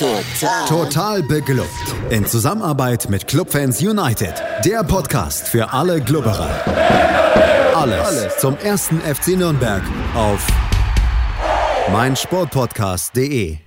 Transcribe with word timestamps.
Total. 0.00 0.66
Total 0.66 1.22
beglückt. 1.22 1.94
In 2.08 2.24
Zusammenarbeit 2.24 3.10
mit 3.10 3.26
Clubfans 3.26 3.82
United. 3.82 4.32
Der 4.64 4.82
Podcast 4.82 5.46
für 5.46 5.74
alle 5.74 6.00
Glubberer. 6.00 6.48
Alles, 7.74 8.00
Alles 8.00 8.38
zum 8.38 8.56
ersten 8.56 8.98
FC 9.02 9.36
Nürnberg 9.36 9.82
auf 10.14 10.46
meinsportpodcast.de. 11.92 13.58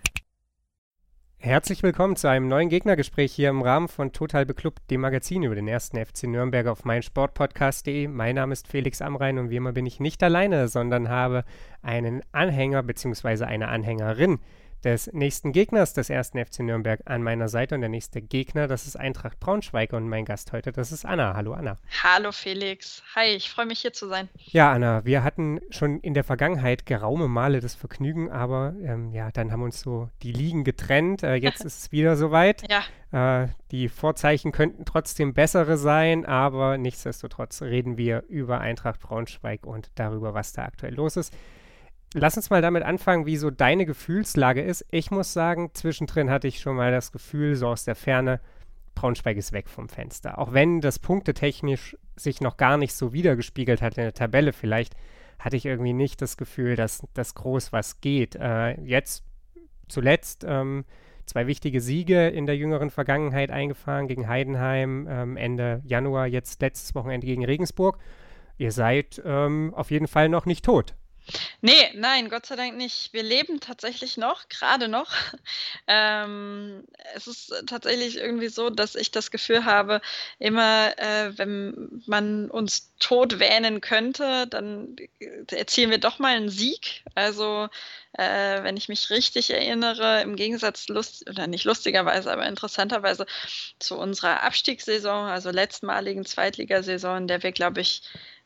Herzlich 1.37 1.83
willkommen 1.83 2.15
zu 2.15 2.27
einem 2.27 2.47
neuen 2.47 2.69
Gegnergespräch 2.69 3.31
hier 3.31 3.49
im 3.49 3.61
Rahmen 3.61 3.87
von 3.87 4.11
Total 4.11 4.47
Beklubbt, 4.47 4.89
dem 4.89 5.01
Magazin 5.01 5.43
über 5.43 5.53
den 5.53 5.67
ersten 5.67 6.03
FC 6.03 6.23
Nürnberg 6.23 6.65
auf 6.65 6.83
meinsportpodcast.de. 6.83 8.07
Mein 8.07 8.33
Name 8.33 8.53
ist 8.53 8.67
Felix 8.67 9.03
Amrein 9.03 9.37
und 9.37 9.51
wie 9.51 9.57
immer 9.57 9.73
bin 9.73 9.85
ich 9.85 9.99
nicht 9.99 10.23
alleine, 10.23 10.67
sondern 10.67 11.09
habe 11.09 11.43
einen 11.83 12.23
Anhänger 12.31 12.81
bzw. 12.81 13.43
eine 13.43 13.67
Anhängerin 13.67 14.39
des 14.83 15.11
nächsten 15.13 15.51
Gegners 15.51 15.93
des 15.93 16.09
ersten 16.09 16.43
FC 16.43 16.59
Nürnberg 16.59 17.01
an 17.05 17.23
meiner 17.23 17.47
Seite. 17.47 17.75
Und 17.75 17.81
der 17.81 17.89
nächste 17.89 18.21
Gegner, 18.21 18.67
das 18.67 18.85
ist 18.85 18.95
Eintracht 18.95 19.39
Braunschweig. 19.39 19.93
Und 19.93 20.09
mein 20.09 20.25
Gast 20.25 20.51
heute, 20.51 20.71
das 20.71 20.91
ist 20.91 21.05
Anna. 21.05 21.33
Hallo 21.35 21.53
Anna. 21.53 21.77
Hallo 22.03 22.31
Felix. 22.31 23.03
Hi, 23.15 23.27
ich 23.27 23.49
freue 23.49 23.65
mich 23.65 23.79
hier 23.79 23.93
zu 23.93 24.07
sein. 24.07 24.29
Ja, 24.37 24.71
Anna, 24.71 25.05
wir 25.05 25.23
hatten 25.23 25.59
schon 25.69 25.99
in 25.99 26.13
der 26.13 26.23
Vergangenheit 26.23 26.85
geraume 26.85 27.27
Male 27.27 27.59
das 27.59 27.75
Vergnügen, 27.75 28.31
aber 28.31 28.73
ähm, 28.83 29.11
ja, 29.11 29.31
dann 29.31 29.51
haben 29.51 29.63
uns 29.63 29.79
so 29.79 30.09
die 30.21 30.31
Ligen 30.31 30.63
getrennt. 30.63 31.23
Äh, 31.23 31.35
jetzt 31.35 31.61
ist 31.65 31.79
es 31.79 31.91
wieder 31.91 32.15
soweit. 32.15 32.63
Ja. 32.69 33.43
Äh, 33.43 33.47
die 33.71 33.89
Vorzeichen 33.89 34.51
könnten 34.51 34.85
trotzdem 34.85 35.33
bessere 35.33 35.77
sein, 35.77 36.25
aber 36.25 36.77
nichtsdestotrotz 36.77 37.61
reden 37.61 37.97
wir 37.97 38.23
über 38.27 38.59
Eintracht 38.59 38.99
Braunschweig 38.99 39.65
und 39.65 39.91
darüber, 39.95 40.33
was 40.33 40.53
da 40.53 40.65
aktuell 40.65 40.95
los 40.95 41.17
ist. 41.17 41.33
Lass 42.13 42.37
uns 42.37 42.49
mal 42.49 42.61
damit 42.61 42.83
anfangen, 42.83 43.25
wie 43.25 43.37
so 43.37 43.49
deine 43.49 43.85
Gefühlslage 43.85 44.61
ist. 44.61 44.85
Ich 44.91 45.09
muss 45.09 45.33
sagen, 45.33 45.71
zwischendrin 45.73 46.29
hatte 46.29 46.47
ich 46.47 46.59
schon 46.59 46.75
mal 46.75 46.91
das 46.91 47.11
Gefühl, 47.11 47.55
so 47.55 47.67
aus 47.67 47.85
der 47.85 47.95
Ferne, 47.95 48.39
Braunschweig 48.95 49.37
ist 49.37 49.53
weg 49.53 49.67
vom 49.67 49.89
Fenster. 49.89 50.37
Auch 50.37 50.53
wenn 50.53 50.79
das 50.79 50.99
punktetechnisch 50.99 51.97
sich 52.15 52.41
noch 52.41 52.57
gar 52.57 52.77
nicht 52.77 52.93
so 52.93 53.13
wiedergespiegelt 53.13 53.81
hat 53.81 53.97
in 53.97 54.03
der 54.03 54.13
Tabelle 54.13 54.53
vielleicht, 54.53 54.95
hatte 55.39 55.57
ich 55.57 55.65
irgendwie 55.65 55.93
nicht 55.93 56.21
das 56.21 56.37
Gefühl, 56.37 56.75
dass 56.75 57.03
das 57.15 57.33
groß 57.33 57.73
was 57.73 58.01
geht. 58.01 58.35
Äh, 58.35 58.79
jetzt 58.81 59.23
zuletzt 59.87 60.45
ähm, 60.47 60.85
zwei 61.25 61.47
wichtige 61.47 61.81
Siege 61.81 62.27
in 62.27 62.45
der 62.45 62.55
jüngeren 62.55 62.91
Vergangenheit 62.91 63.49
eingefahren 63.49 64.07
gegen 64.07 64.27
Heidenheim 64.27 65.07
ähm, 65.09 65.37
Ende 65.37 65.81
Januar, 65.85 66.27
jetzt 66.27 66.61
letztes 66.61 66.93
Wochenende 66.95 67.25
gegen 67.25 67.43
Regensburg. 67.43 67.97
Ihr 68.57 68.71
seid 68.71 69.21
ähm, 69.25 69.73
auf 69.75 69.89
jeden 69.89 70.07
Fall 70.07 70.29
noch 70.29 70.45
nicht 70.45 70.63
tot. 70.63 70.95
Nee, 71.61 71.91
nein, 71.95 72.29
Gott 72.29 72.45
sei 72.45 72.55
Dank 72.55 72.75
nicht. 72.75 73.13
Wir 73.13 73.23
leben 73.23 73.59
tatsächlich 73.59 74.17
noch, 74.17 74.49
gerade 74.49 74.87
noch. 74.87 75.11
Ähm, 75.85 76.85
es 77.13 77.27
ist 77.27 77.53
tatsächlich 77.67 78.15
irgendwie 78.17 78.47
so, 78.47 78.69
dass 78.69 78.95
ich 78.95 79.11
das 79.11 79.31
Gefühl 79.31 79.65
habe, 79.65 79.99
immer 80.39 80.97
äh, 80.97 81.37
wenn 81.37 82.01
man 82.05 82.49
uns 82.49 82.93
tot 82.99 83.39
wähnen 83.39 83.81
könnte, 83.81 84.47
dann 84.47 84.95
erzielen 85.51 85.91
wir 85.91 85.97
doch 85.97 86.19
mal 86.19 86.35
einen 86.35 86.49
Sieg. 86.49 87.03
Also 87.15 87.67
äh, 88.13 88.63
wenn 88.63 88.77
ich 88.77 88.87
mich 88.87 89.09
richtig 89.09 89.49
erinnere, 89.49 90.21
im 90.21 90.35
Gegensatz 90.37 90.87
lust 90.87 91.29
oder 91.29 91.47
nicht 91.47 91.65
lustigerweise, 91.65 92.31
aber 92.31 92.45
interessanterweise 92.45 93.25
zu 93.79 93.97
unserer 93.97 94.43
Abstiegssaison, 94.43 95.27
also 95.27 95.49
letztmaligen 95.49 96.25
Zweitligasaison, 96.25 97.27
der 97.27 97.43
wir, 97.43 97.51
glaube 97.51 97.81
ich, 97.81 98.03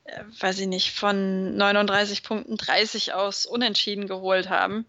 äh, 0.07 0.23
weiß 0.39 0.59
ich 0.59 0.67
nicht, 0.67 0.93
von 0.93 1.55
39 1.55 2.23
Punkten 2.23 2.57
30 2.57 3.13
aus 3.13 3.45
unentschieden 3.45 4.07
geholt 4.07 4.49
haben. 4.49 4.85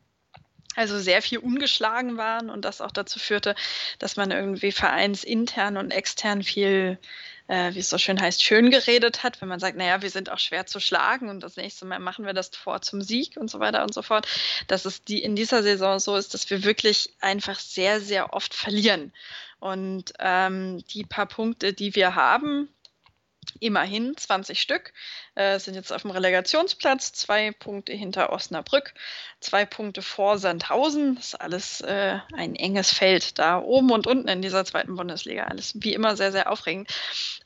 Also 0.77 0.99
sehr 1.01 1.23
viel 1.23 1.39
ungeschlagen 1.39 2.17
waren 2.17 2.51
und 2.51 2.65
das 2.65 2.81
auch 2.81 2.93
dazu 2.93 3.19
führte, 3.19 3.57
dass 3.99 4.15
man 4.15 4.31
irgendwie 4.31 4.71
vereinsintern 4.71 5.77
und 5.77 5.91
extern 5.91 6.45
viel, 6.45 6.99
äh, 7.49 7.75
wie 7.75 7.81
es 7.81 7.91
so 7.91 7.99
schön 7.99 8.21
heißt, 8.21 8.45
schön 8.45 8.71
geredet 8.71 9.25
hat, 9.25 9.41
wenn 9.41 9.49
man 9.49 9.59
sagt, 9.59 9.77
naja, 9.77 10.03
wir 10.03 10.11
sind 10.11 10.31
auch 10.31 10.39
schwer 10.39 10.67
zu 10.67 10.79
schlagen 10.79 11.31
und 11.31 11.41
das 11.41 11.57
nächste 11.57 11.85
Mal 11.85 11.99
machen 11.99 12.27
wir 12.27 12.33
das 12.33 12.51
vor 12.51 12.81
zum 12.81 13.03
Sieg 13.03 13.37
und 13.37 13.51
so 13.51 13.59
weiter 13.59 13.83
und 13.83 13.93
so 13.93 14.03
fort. 14.03 14.29
Dass 14.69 14.85
es 14.85 15.03
die 15.03 15.21
in 15.21 15.35
dieser 15.35 15.65
Saison 15.65 15.99
so 15.99 16.15
ist, 16.15 16.33
dass 16.33 16.49
wir 16.49 16.63
wirklich 16.63 17.13
einfach 17.21 17.59
sehr, 17.59 18.01
sehr 18.01 18.33
oft 18.33 18.55
verlieren. 18.55 19.13
Und 19.59 20.13
ähm, 20.21 20.85
die 20.95 21.03
paar 21.03 21.27
Punkte, 21.27 21.73
die 21.73 21.97
wir 21.97 22.15
haben, 22.15 22.69
immerhin 23.61 24.17
20 24.17 24.61
Stück, 24.61 24.93
äh, 25.35 25.59
sind 25.59 25.75
jetzt 25.75 25.93
auf 25.93 26.03
dem 26.03 26.11
Relegationsplatz, 26.11 27.13
zwei 27.13 27.53
Punkte 27.53 27.93
hinter 27.93 28.33
Osnabrück, 28.33 28.95
zwei 29.41 29.65
Punkte 29.65 30.03
vor 30.03 30.39
Sandhausen. 30.39 31.17
Das 31.17 31.27
ist 31.27 31.41
alles 31.41 31.81
äh, 31.81 32.19
ein 32.35 32.57
enges 32.57 32.93
Feld 32.93 33.39
da 33.39 33.59
oben 33.61 33.91
und 33.91 34.07
unten 34.07 34.29
in 34.29 34.43
dieser 34.43 34.65
zweiten 34.65 34.97
Bundesliga. 34.97 35.45
Alles 35.45 35.73
wie 35.77 35.95
immer 35.95 36.17
sehr, 36.17 36.33
sehr 36.33 36.51
aufregend. 36.51 36.91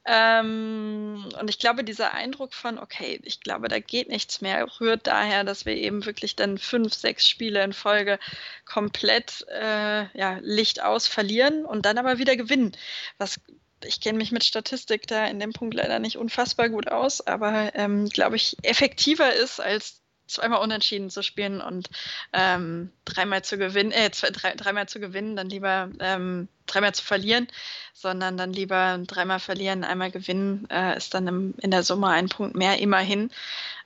Ähm, 0.05 1.28
und 1.39 1.50
ich 1.50 1.59
glaube, 1.59 1.84
dieser 1.84 2.15
Eindruck 2.15 2.55
von, 2.55 2.79
okay, 2.79 3.21
ich 3.23 3.41
glaube, 3.41 3.69
da 3.69 3.79
geht 3.79 4.09
nichts 4.09 4.41
mehr, 4.41 4.67
rührt 4.81 5.06
daher, 5.06 5.44
dass 5.44 5.65
wir 5.67 5.77
eben 5.77 6.05
wirklich 6.06 6.34
dann 6.34 6.59
fünf, 6.59 6.94
sechs 6.94 7.29
Spiele 7.29 7.62
in 7.62 7.73
Folge 7.73 8.19
komplett 8.65 9.47
äh, 9.49 10.06
ja, 10.19 10.39
Licht 10.41 10.83
aus 10.83 11.06
verlieren 11.06 11.65
und 11.65 11.87
dann 11.87 11.99
aber 11.99 12.19
wieder 12.19 12.37
gewinnen. 12.37 12.73
Was 13.19 13.41
ich 13.84 14.00
kenne 14.00 14.19
mich 14.19 14.32
mit 14.32 14.44
Statistik 14.44 15.06
da 15.06 15.26
in 15.26 15.38
dem 15.41 15.53
Punkt 15.53 15.75
leider 15.75 15.98
nicht 15.98 16.16
unfassbar 16.16 16.69
gut 16.69 16.88
aus, 16.88 17.20
aber 17.26 17.75
ähm, 17.75 18.09
glaube 18.09 18.37
ich, 18.37 18.56
effektiver 18.62 19.32
ist, 19.34 19.60
als 19.60 20.03
zweimal 20.26 20.62
unentschieden 20.62 21.10
zu 21.10 21.22
spielen 21.22 21.60
und 21.60 21.91
ähm, 22.32 22.91
dreimal 23.04 23.43
zu 23.43 23.59
gewinnen, 23.59 23.93
äh, 23.93 24.10
dreimal 24.10 24.88
zu 24.88 24.98
gewinnen, 25.00 25.37
dann 25.37 25.48
lieber 25.48 25.91
ähm, 26.00 26.48
dreimal 26.66 26.94
zu 26.94 27.04
verlieren, 27.04 27.48
sondern 27.93 28.37
dann 28.37 28.53
lieber 28.53 28.98
dreimal 29.06 29.41
verlieren, 29.41 29.84
einmal 29.84 30.10
gewinnen, 30.10 30.66
äh, 30.70 30.97
ist 30.97 31.14
dann 31.14 31.26
im, 31.26 31.54
in 31.59 31.70
der 31.70 31.82
Summe 31.82 32.09
ein 32.09 32.28
Punkt 32.28 32.56
mehr 32.56 32.78
immerhin. 32.78 33.31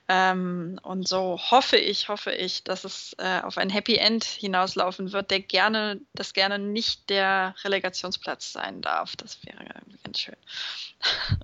Ähm, 0.09 0.79
und 0.83 1.05
so 1.05 1.37
hoffe 1.37 1.75
ich, 1.75 2.07
hoffe 2.07 2.31
ich, 2.31 2.63
dass 2.63 2.85
es 2.85 3.13
äh, 3.17 3.41
auf 3.41 3.57
ein 3.57 3.69
Happy 3.69 3.97
End 3.97 4.23
hinauslaufen 4.23 5.11
wird, 5.11 5.31
der 5.31 5.41
gerne, 5.41 5.99
das 6.13 6.33
gerne 6.33 6.59
nicht 6.59 7.09
der 7.09 7.55
Relegationsplatz 7.65 8.53
sein 8.53 8.81
darf. 8.81 9.17
Das 9.17 9.45
wäre 9.45 9.65
ganz 10.03 10.19
schön. 10.19 10.35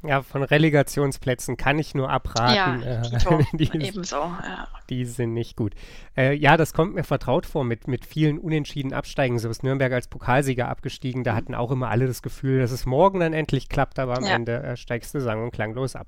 Ja, 0.01 0.23
von 0.23 0.43
Relegationsplätzen 0.43 1.57
kann 1.57 1.77
ich 1.77 1.93
nur 1.93 2.09
abraten. 2.09 2.81
Ja, 2.83 3.01
äh, 3.01 3.43
die, 3.53 3.69
ebenso. 3.73 4.15
Ja. 4.15 4.67
Die 4.89 5.05
sind 5.05 5.33
nicht 5.33 5.55
gut. 5.55 5.73
Äh, 6.17 6.33
ja, 6.33 6.57
das 6.57 6.73
kommt 6.73 6.95
mir 6.95 7.03
vertraut 7.03 7.45
vor 7.45 7.63
mit, 7.63 7.87
mit 7.87 8.05
vielen 8.05 8.39
unentschieden 8.39 8.93
Absteigen. 8.93 9.39
So 9.39 9.49
ist 9.49 9.63
Nürnberg 9.63 9.93
als 9.93 10.07
Pokalsieger 10.07 10.67
abgestiegen. 10.67 11.23
Da 11.23 11.33
mhm. 11.33 11.37
hatten 11.37 11.55
auch 11.55 11.71
immer 11.71 11.89
alle 11.89 12.07
das 12.07 12.21
Gefühl, 12.21 12.59
dass 12.59 12.71
es 12.71 12.85
morgen 12.85 13.19
dann 13.19 13.33
endlich 13.33 13.69
klappt, 13.69 13.99
aber 13.99 14.17
am 14.17 14.25
ja. 14.25 14.35
Ende 14.35 14.63
äh, 14.63 14.75
steigst 14.75 15.13
du 15.13 15.21
sang- 15.21 15.43
und 15.43 15.51
klanglos 15.51 15.95
ab. 15.95 16.07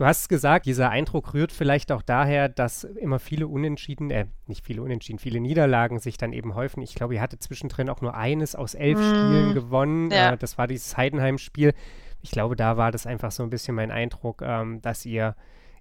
Du 0.00 0.06
hast 0.06 0.30
gesagt, 0.30 0.64
dieser 0.64 0.88
Eindruck 0.88 1.34
rührt 1.34 1.52
vielleicht 1.52 1.92
auch 1.92 2.00
daher, 2.00 2.48
dass 2.48 2.84
immer 2.84 3.18
viele 3.18 3.46
Unentschieden, 3.46 4.10
äh, 4.10 4.28
nicht 4.46 4.64
viele 4.64 4.80
Unentschieden, 4.80 5.18
viele 5.18 5.40
Niederlagen 5.40 5.98
sich 5.98 6.16
dann 6.16 6.32
eben 6.32 6.54
häufen. 6.54 6.80
Ich 6.80 6.94
glaube, 6.94 7.16
ihr 7.16 7.20
hattet 7.20 7.42
zwischendrin 7.42 7.90
auch 7.90 8.00
nur 8.00 8.14
eines 8.14 8.56
aus 8.56 8.72
elf 8.72 8.98
mm. 8.98 9.02
Spielen 9.02 9.52
gewonnen. 9.52 10.10
Ja. 10.10 10.32
Äh, 10.32 10.38
das 10.38 10.56
war 10.56 10.66
dieses 10.66 10.96
Heidenheim-Spiel. 10.96 11.74
Ich 12.22 12.30
glaube, 12.30 12.56
da 12.56 12.78
war 12.78 12.92
das 12.92 13.06
einfach 13.06 13.30
so 13.30 13.42
ein 13.42 13.50
bisschen 13.50 13.74
mein 13.74 13.90
Eindruck, 13.90 14.40
ähm, 14.40 14.80
dass 14.80 15.04
ihr 15.04 15.36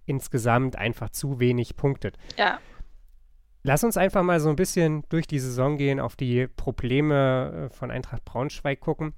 insgesamt 0.06 0.76
einfach 0.76 1.12
zu 1.12 1.40
wenig 1.40 1.78
punktet. 1.78 2.18
Ja. 2.38 2.60
Lass 3.64 3.86
uns 3.86 3.96
einfach 3.96 4.24
mal 4.24 4.42
so 4.42 4.50
ein 4.50 4.58
bisschen 4.58 5.06
durch 5.08 5.28
die 5.28 5.40
Saison 5.40 5.78
gehen, 5.78 6.02
auf 6.02 6.18
die 6.18 6.46
Probleme 6.46 7.70
äh, 7.70 7.74
von 7.74 7.90
Eintracht 7.90 8.26
Braunschweig 8.26 8.82
gucken. 8.82 9.14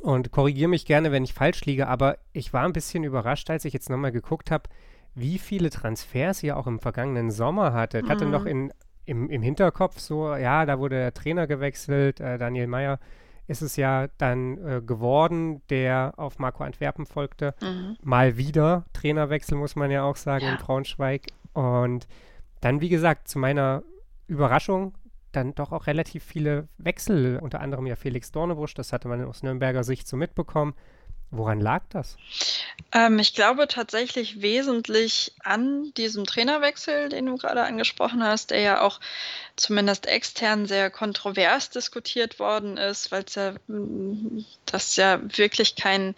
Und 0.00 0.30
korrigiere 0.30 0.68
mich 0.68 0.86
gerne, 0.86 1.12
wenn 1.12 1.24
ich 1.24 1.34
falsch 1.34 1.64
liege, 1.64 1.88
aber 1.88 2.18
ich 2.32 2.52
war 2.52 2.64
ein 2.64 2.72
bisschen 2.72 3.04
überrascht, 3.04 3.50
als 3.50 3.64
ich 3.64 3.72
jetzt 3.72 3.90
nochmal 3.90 4.12
geguckt 4.12 4.50
habe, 4.50 4.68
wie 5.14 5.38
viele 5.38 5.70
Transfers 5.70 6.42
ihr 6.42 6.56
auch 6.56 6.66
im 6.66 6.78
vergangenen 6.78 7.30
Sommer 7.30 7.72
hattet. 7.72 8.04
Mhm. 8.04 8.08
Hatte 8.08 8.26
noch 8.26 8.44
in, 8.44 8.72
im, 9.06 9.30
im 9.30 9.42
Hinterkopf 9.42 9.98
so, 9.98 10.34
ja, 10.36 10.66
da 10.66 10.78
wurde 10.78 10.96
der 10.96 11.14
Trainer 11.14 11.46
gewechselt, 11.46 12.20
äh, 12.20 12.38
Daniel 12.38 12.66
Meyer 12.66 12.98
ist 13.48 13.62
es 13.62 13.76
ja 13.76 14.08
dann 14.18 14.58
äh, 14.58 14.82
geworden, 14.82 15.62
der 15.70 16.14
auf 16.16 16.38
Marco 16.38 16.64
Antwerpen 16.64 17.06
folgte. 17.06 17.54
Mhm. 17.60 17.96
Mal 18.02 18.36
wieder 18.36 18.84
Trainerwechsel, 18.92 19.56
muss 19.56 19.76
man 19.76 19.90
ja 19.90 20.02
auch 20.02 20.16
sagen, 20.16 20.44
ja. 20.44 20.52
in 20.52 20.58
Braunschweig. 20.58 21.28
Und 21.52 22.08
dann, 22.60 22.80
wie 22.80 22.88
gesagt, 22.88 23.28
zu 23.28 23.38
meiner 23.38 23.82
Überraschung 24.26 24.94
dann 25.36 25.54
doch 25.54 25.72
auch 25.72 25.86
relativ 25.86 26.24
viele 26.24 26.68
Wechsel, 26.78 27.38
unter 27.40 27.60
anderem 27.60 27.86
ja 27.86 27.96
Felix 27.96 28.32
Dornebusch, 28.32 28.74
das 28.74 28.92
hatte 28.92 29.08
man 29.08 29.24
aus 29.24 29.42
Nürnberger 29.42 29.84
Sicht 29.84 30.08
so 30.08 30.16
mitbekommen. 30.16 30.74
Woran 31.32 31.60
lag 31.60 31.82
das? 31.88 32.16
Ähm, 32.92 33.18
ich 33.18 33.34
glaube 33.34 33.66
tatsächlich 33.66 34.42
wesentlich 34.42 35.32
an 35.42 35.92
diesem 35.96 36.24
Trainerwechsel, 36.24 37.08
den 37.08 37.26
du 37.26 37.36
gerade 37.36 37.64
angesprochen 37.64 38.22
hast, 38.22 38.52
der 38.52 38.60
ja 38.60 38.80
auch 38.80 39.00
zumindest 39.56 40.06
extern 40.06 40.66
sehr 40.66 40.88
kontrovers 40.88 41.70
diskutiert 41.70 42.38
worden 42.38 42.76
ist, 42.76 43.10
weil 43.10 43.24
es 43.24 43.34
ja 43.34 43.54
mm, 43.66 44.44
das 44.66 44.94
ja 44.94 45.20
wirklich 45.36 45.74
kein 45.74 46.14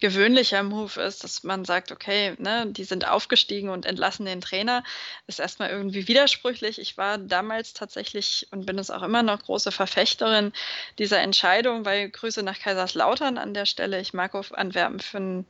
gewöhnlicher 0.00 0.62
Move 0.62 1.00
ist, 1.00 1.24
dass 1.24 1.42
man 1.44 1.64
sagt, 1.64 1.92
okay, 1.92 2.34
ne, 2.38 2.66
die 2.68 2.84
sind 2.84 3.06
aufgestiegen 3.06 3.68
und 3.68 3.86
entlassen 3.86 4.26
den 4.26 4.40
Trainer, 4.40 4.82
ist 5.26 5.40
erstmal 5.40 5.70
irgendwie 5.70 6.08
widersprüchlich. 6.08 6.78
Ich 6.78 6.96
war 6.96 7.18
damals 7.18 7.74
tatsächlich 7.74 8.48
und 8.50 8.66
bin 8.66 8.78
es 8.78 8.90
auch 8.90 9.02
immer 9.02 9.22
noch 9.22 9.42
große 9.42 9.72
Verfechterin 9.72 10.52
dieser 10.98 11.20
Entscheidung, 11.20 11.84
weil 11.84 12.10
Grüße 12.10 12.42
nach 12.42 12.58
Kaiserslautern 12.58 13.38
an 13.38 13.54
der 13.54 13.66
Stelle. 13.66 14.00
Ich 14.00 14.14
mag 14.14 14.34
auf 14.34 14.52
Antwerpen 14.52 15.00
für 15.00 15.18
einen 15.18 15.46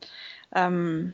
ähm, 0.53 1.13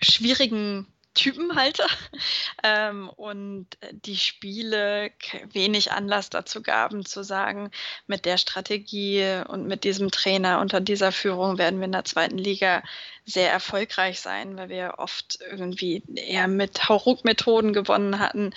schwierigen 0.00 0.86
Typen 1.18 1.56
halte 1.56 1.84
ähm, 2.62 3.08
und 3.08 3.66
die 3.90 4.16
Spiele 4.16 5.10
wenig 5.52 5.90
Anlass 5.90 6.30
dazu 6.30 6.62
gaben, 6.62 7.04
zu 7.04 7.24
sagen, 7.24 7.70
mit 8.06 8.24
der 8.24 8.38
Strategie 8.38 9.42
und 9.48 9.66
mit 9.66 9.82
diesem 9.82 10.10
Trainer 10.10 10.60
unter 10.60 10.80
dieser 10.80 11.10
Führung 11.10 11.58
werden 11.58 11.80
wir 11.80 11.86
in 11.86 11.92
der 11.92 12.04
zweiten 12.04 12.38
Liga 12.38 12.82
sehr 13.28 13.52
erfolgreich 13.52 14.20
sein, 14.20 14.56
weil 14.56 14.70
wir 14.70 14.94
oft 14.96 15.38
irgendwie 15.50 16.02
eher 16.14 16.48
mit 16.48 16.88
Hauruck-Methoden 16.88 17.74
gewonnen 17.74 18.18
hatten, 18.18 18.54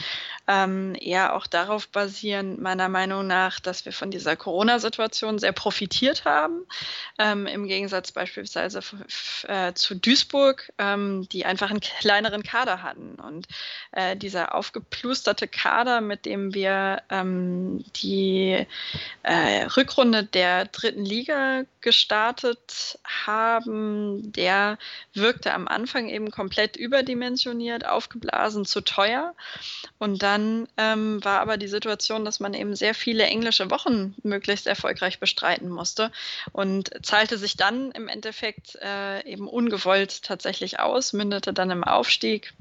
ähm, 0.47 0.95
eher 0.99 1.35
auch 1.35 1.45
darauf 1.45 1.89
basieren, 1.89 2.61
meiner 2.61 2.87
Meinung 2.87 3.27
nach, 3.27 3.59
dass 3.59 3.83
wir 3.83 3.91
von 3.91 4.11
dieser 4.11 4.37
Corona-Situation 4.37 5.39
sehr 5.39 5.51
profitiert 5.51 6.23
haben, 6.23 6.65
ähm, 7.19 7.47
im 7.47 7.67
Gegensatz 7.67 8.13
beispielsweise 8.13 8.79
äh, 9.47 9.73
zu 9.73 9.95
Duisburg, 9.95 10.71
ähm, 10.77 11.27
die 11.33 11.45
einfach 11.45 11.69
einen 11.69 11.81
kleineren 11.81 12.41
Kader 12.41 12.81
hatten. 12.81 13.15
Und 13.15 13.47
äh, 13.91 14.15
dieser 14.15 14.55
aufgeplusterte 14.55 15.49
Kader, 15.49 15.99
mit 15.99 16.25
dem 16.25 16.53
wir 16.53 17.01
ähm, 17.09 17.83
die 17.97 18.65
äh, 19.23 19.63
Rückrunde 19.75 20.23
der 20.23 20.65
dritten 20.65 21.03
Liga 21.03 21.63
gestartet 21.81 22.99
haben, 23.03 24.31
der 24.31 24.60
wirkte 25.13 25.53
am 25.53 25.67
Anfang 25.67 26.07
eben 26.09 26.31
komplett 26.31 26.75
überdimensioniert, 26.77 27.85
aufgeblasen, 27.85 28.65
zu 28.65 28.81
teuer. 28.81 29.33
Und 29.99 30.23
dann 30.23 30.67
ähm, 30.77 31.23
war 31.23 31.39
aber 31.39 31.57
die 31.57 31.67
Situation, 31.67 32.25
dass 32.25 32.39
man 32.39 32.53
eben 32.53 32.75
sehr 32.75 32.93
viele 32.93 33.23
englische 33.23 33.69
Wochen 33.71 34.15
möglichst 34.23 34.67
erfolgreich 34.67 35.19
bestreiten 35.19 35.69
musste 35.69 36.11
und 36.51 36.91
zahlte 37.05 37.37
sich 37.37 37.57
dann 37.57 37.91
im 37.91 38.07
Endeffekt 38.07 38.75
äh, 38.81 39.25
eben 39.25 39.47
ungewollt 39.47 40.23
tatsächlich 40.23 40.79
aus, 40.79 41.13
mündete 41.13 41.53
dann 41.53 41.71
im 41.71 41.83
Aufstieg. 41.83 42.53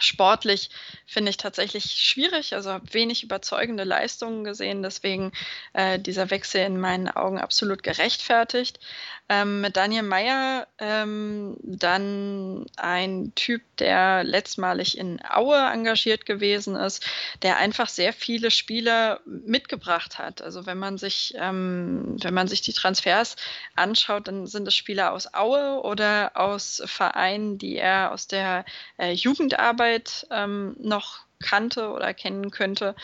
Sportlich 0.00 0.70
finde 1.06 1.30
ich 1.30 1.36
tatsächlich 1.36 1.84
schwierig, 1.84 2.54
also 2.54 2.70
habe 2.70 2.92
wenig 2.94 3.22
überzeugende 3.22 3.84
Leistungen 3.84 4.44
gesehen, 4.44 4.82
deswegen 4.82 5.32
äh, 5.74 5.98
dieser 5.98 6.30
Wechsel 6.30 6.62
in 6.62 6.80
meinen 6.80 7.08
Augen 7.08 7.38
absolut 7.38 7.82
gerechtfertigt. 7.82 8.80
Ähm, 9.28 9.60
mit 9.60 9.76
Daniel 9.76 10.02
Meyer 10.02 10.66
ähm, 10.78 11.56
dann 11.62 12.66
ein 12.76 13.32
Typ, 13.34 13.62
der 13.78 14.24
letztmalig 14.24 14.98
in 14.98 15.20
Aue 15.28 15.56
engagiert 15.56 16.26
gewesen 16.26 16.76
ist, 16.76 17.06
der 17.42 17.56
einfach 17.56 17.88
sehr 17.88 18.12
viele 18.12 18.50
Spieler 18.50 19.20
mitgebracht 19.24 20.18
hat. 20.18 20.42
Also 20.42 20.66
wenn 20.66 20.78
man 20.78 20.98
sich, 20.98 21.34
ähm, 21.38 22.16
wenn 22.20 22.34
man 22.34 22.48
sich 22.48 22.60
die 22.60 22.72
Transfers 22.72 23.36
anschaut, 23.74 24.28
dann 24.28 24.46
sind 24.46 24.68
es 24.68 24.74
Spieler 24.74 25.12
aus 25.12 25.32
Aue 25.32 25.80
oder 25.82 26.32
aus 26.34 26.82
Vereinen, 26.84 27.58
die 27.58 27.76
er 27.76 28.12
aus 28.12 28.26
der 28.26 28.64
äh, 28.98 29.12
Jugendarbeit 29.12 30.26
ähm, 30.30 30.76
noch 30.78 31.20
kannte 31.42 31.90
oder 31.90 32.14
kennen 32.14 32.50
könnte. 32.50 32.94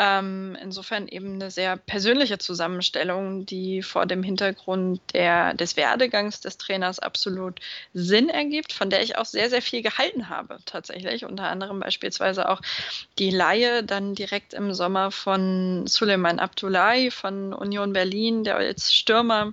Ähm, 0.00 0.56
insofern 0.62 1.08
eben 1.08 1.34
eine 1.34 1.50
sehr 1.50 1.76
persönliche 1.76 2.38
Zusammenstellung, 2.38 3.46
die 3.46 3.82
vor 3.82 4.06
dem 4.06 4.22
Hintergrund 4.22 5.00
der, 5.12 5.54
des 5.54 5.76
Werdegangs 5.76 6.40
des 6.40 6.56
Trainers 6.56 7.00
absolut 7.00 7.58
Sinn 7.94 8.28
ergibt, 8.28 8.72
von 8.72 8.90
der 8.90 9.02
ich 9.02 9.18
auch 9.18 9.24
sehr, 9.24 9.50
sehr 9.50 9.60
viel 9.60 9.82
gehalten 9.82 10.28
habe 10.28 10.58
tatsächlich. 10.66 11.24
Unter 11.24 11.48
anderem 11.48 11.80
beispielsweise 11.80 12.48
auch 12.48 12.60
die 13.18 13.30
Laie 13.30 13.82
dann 13.82 14.14
direkt 14.14 14.54
im 14.54 14.72
Sommer 14.72 15.10
von 15.10 15.88
Suleiman 15.88 16.38
Abdullahi 16.38 17.10
von 17.10 17.52
Union 17.52 17.92
Berlin, 17.92 18.44
der 18.44 18.54
als 18.54 18.94
Stürmer 18.94 19.52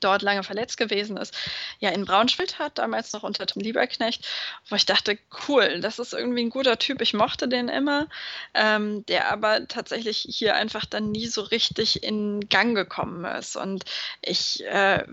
dort 0.00 0.22
lange 0.22 0.42
verletzt 0.42 0.76
gewesen 0.76 1.16
ist, 1.16 1.36
ja 1.78 1.90
in 1.90 2.04
Braunschweig 2.04 2.58
hat, 2.58 2.78
damals 2.78 3.12
noch 3.12 3.22
unter 3.22 3.46
Tom 3.46 3.62
Lieberknecht, 3.62 4.26
wo 4.68 4.76
ich 4.76 4.86
dachte, 4.86 5.18
cool, 5.48 5.80
das 5.80 5.98
ist 5.98 6.12
irgendwie 6.12 6.42
ein 6.42 6.50
guter 6.50 6.78
Typ, 6.78 7.00
ich 7.00 7.14
mochte 7.14 7.48
den 7.48 7.68
immer, 7.68 8.08
ähm, 8.54 9.04
der 9.06 9.30
aber 9.30 9.66
tatsächlich 9.68 10.26
hier 10.28 10.56
einfach 10.56 10.86
dann 10.86 11.10
nie 11.10 11.26
so 11.26 11.42
richtig 11.42 12.02
in 12.02 12.48
Gang 12.48 12.74
gekommen 12.74 13.24
ist. 13.24 13.56
Und 13.56 13.84
ich 14.22 14.64
äh, 14.64 15.04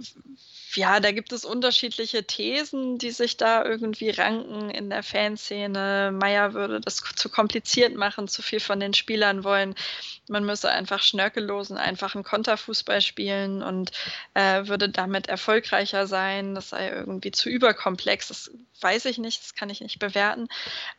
ja, 0.75 0.99
da 0.99 1.11
gibt 1.11 1.31
es 1.31 1.45
unterschiedliche 1.45 2.23
Thesen, 2.23 2.97
die 2.97 3.11
sich 3.11 3.37
da 3.37 3.63
irgendwie 3.63 4.09
ranken 4.09 4.69
in 4.69 4.89
der 4.89 5.03
Fanszene. 5.03 6.11
Meier 6.13 6.53
würde 6.53 6.81
das 6.81 6.97
zu 7.15 7.29
kompliziert 7.29 7.95
machen, 7.95 8.27
zu 8.27 8.41
viel 8.41 8.59
von 8.59 8.79
den 8.79 8.93
Spielern 8.93 9.43
wollen. 9.43 9.75
Man 10.27 10.45
müsse 10.45 10.69
einfach 10.69 11.01
schnörkellosen, 11.01 11.77
einfachen 11.77 12.23
Konterfußball 12.23 13.01
spielen 13.01 13.63
und 13.63 13.91
äh, 14.33 14.67
würde 14.67 14.89
damit 14.89 15.27
erfolgreicher 15.27 16.07
sein. 16.07 16.55
Das 16.55 16.69
sei 16.69 16.89
irgendwie 16.89 17.31
zu 17.31 17.49
überkomplex. 17.49 18.27
Das 18.27 18.51
weiß 18.81 19.05
ich 19.05 19.17
nicht, 19.17 19.41
das 19.41 19.55
kann 19.55 19.69
ich 19.69 19.81
nicht 19.81 19.99
bewerten. 19.99 20.47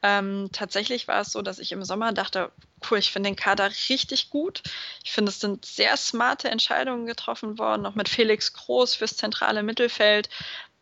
Ähm, 0.03 0.49
tatsächlich 0.53 1.09
war 1.09 1.21
es 1.21 1.33
so, 1.33 1.43
dass 1.43 1.59
ich 1.59 1.73
im 1.73 1.85
Sommer 1.85 2.13
dachte, 2.13 2.51
cool, 2.91 2.99
ich 2.99 3.13
finde 3.13 3.31
den 3.31 3.37
Kader 3.37 3.71
richtig 3.89 4.31
gut. 4.31 4.63
Ich 5.05 5.13
finde, 5.13 5.31
es 5.31 5.41
sind 5.41 5.65
sehr 5.65 5.97
smarte 5.97 6.51
Entscheidungen 6.51 7.07
getroffen 7.07 7.59
worden, 7.59 7.87
auch 7.87 7.95
mit 7.95 8.09
Felix 8.09 8.53
Groß 8.53 8.95
fürs 8.95 9.17
zentrale 9.17 9.63
Mittelfeld. 9.63 10.29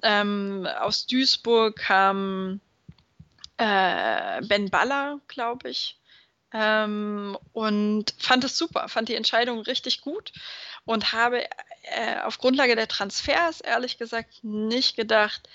Ähm, 0.02 0.69
aus 0.81 1.06
Duisburg 1.06 1.76
kam 1.76 2.60
äh, 3.56 4.43
Ben 4.43 4.70
Baller, 4.70 5.20
glaube 5.28 5.70
ich. 5.70 5.98
Ähm, 6.52 7.37
und 7.52 8.14
fand 8.19 8.44
es 8.44 8.56
super, 8.56 8.88
fand 8.88 9.08
die 9.08 9.14
Entscheidung 9.14 9.60
richtig 9.60 10.00
gut 10.00 10.32
und 10.84 11.12
habe 11.12 11.44
äh, 11.82 12.20
auf 12.22 12.38
Grundlage 12.38 12.76
der 12.76 12.88
Transfers 12.88 13.60
ehrlich 13.60 13.98
gesagt 13.98 14.43
nicht 14.43 14.96
gedacht, 14.96 15.48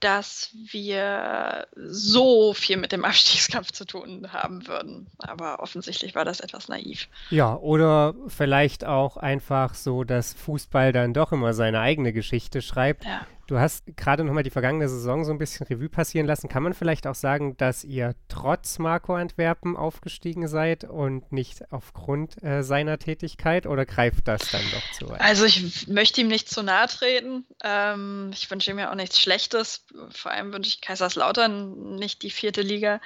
dass 0.00 0.50
wir 0.52 1.66
so 1.76 2.54
viel 2.54 2.76
mit 2.76 2.92
dem 2.92 3.04
Abstiegskampf 3.04 3.72
zu 3.72 3.84
tun 3.84 4.32
haben 4.32 4.66
würden. 4.66 5.06
Aber 5.18 5.60
offensichtlich 5.60 6.14
war 6.14 6.24
das 6.24 6.40
etwas 6.40 6.68
naiv. 6.68 7.08
Ja, 7.30 7.56
oder 7.56 8.14
vielleicht 8.28 8.84
auch 8.84 9.16
einfach 9.16 9.74
so, 9.74 10.04
dass 10.04 10.32
Fußball 10.32 10.92
dann 10.92 11.14
doch 11.14 11.32
immer 11.32 11.52
seine 11.52 11.80
eigene 11.80 12.12
Geschichte 12.12 12.62
schreibt. 12.62 13.04
Ja. 13.04 13.26
Du 13.50 13.58
hast 13.58 13.84
gerade 13.96 14.22
nochmal 14.22 14.44
die 14.44 14.50
vergangene 14.50 14.88
Saison 14.88 15.24
so 15.24 15.32
ein 15.32 15.38
bisschen 15.38 15.66
Revue 15.66 15.88
passieren 15.88 16.24
lassen. 16.24 16.48
Kann 16.48 16.62
man 16.62 16.72
vielleicht 16.72 17.08
auch 17.08 17.16
sagen, 17.16 17.56
dass 17.56 17.82
ihr 17.82 18.14
trotz 18.28 18.78
Marco 18.78 19.16
Antwerpen 19.16 19.76
aufgestiegen 19.76 20.46
seid 20.46 20.84
und 20.84 21.32
nicht 21.32 21.72
aufgrund 21.72 22.40
äh, 22.44 22.62
seiner 22.62 23.00
Tätigkeit 23.00 23.66
oder 23.66 23.86
greift 23.86 24.28
das 24.28 24.48
dann 24.52 24.62
doch 24.70 24.92
zu 24.92 25.08
weit? 25.08 25.20
Also 25.20 25.46
ich 25.46 25.88
möchte 25.88 26.20
ihm 26.20 26.28
nicht 26.28 26.48
zu 26.48 26.62
nahe 26.62 26.86
treten. 26.86 27.44
Ähm, 27.64 28.30
ich 28.32 28.48
wünsche 28.52 28.70
ihm 28.70 28.78
ja 28.78 28.92
auch 28.92 28.94
nichts 28.94 29.20
Schlechtes. 29.20 29.84
Vor 30.10 30.30
allem 30.30 30.52
wünsche 30.52 30.68
ich 30.68 30.80
Kaiserslautern 30.80 31.96
nicht 31.96 32.22
die 32.22 32.30
vierte 32.30 32.62
Liga. 32.62 33.00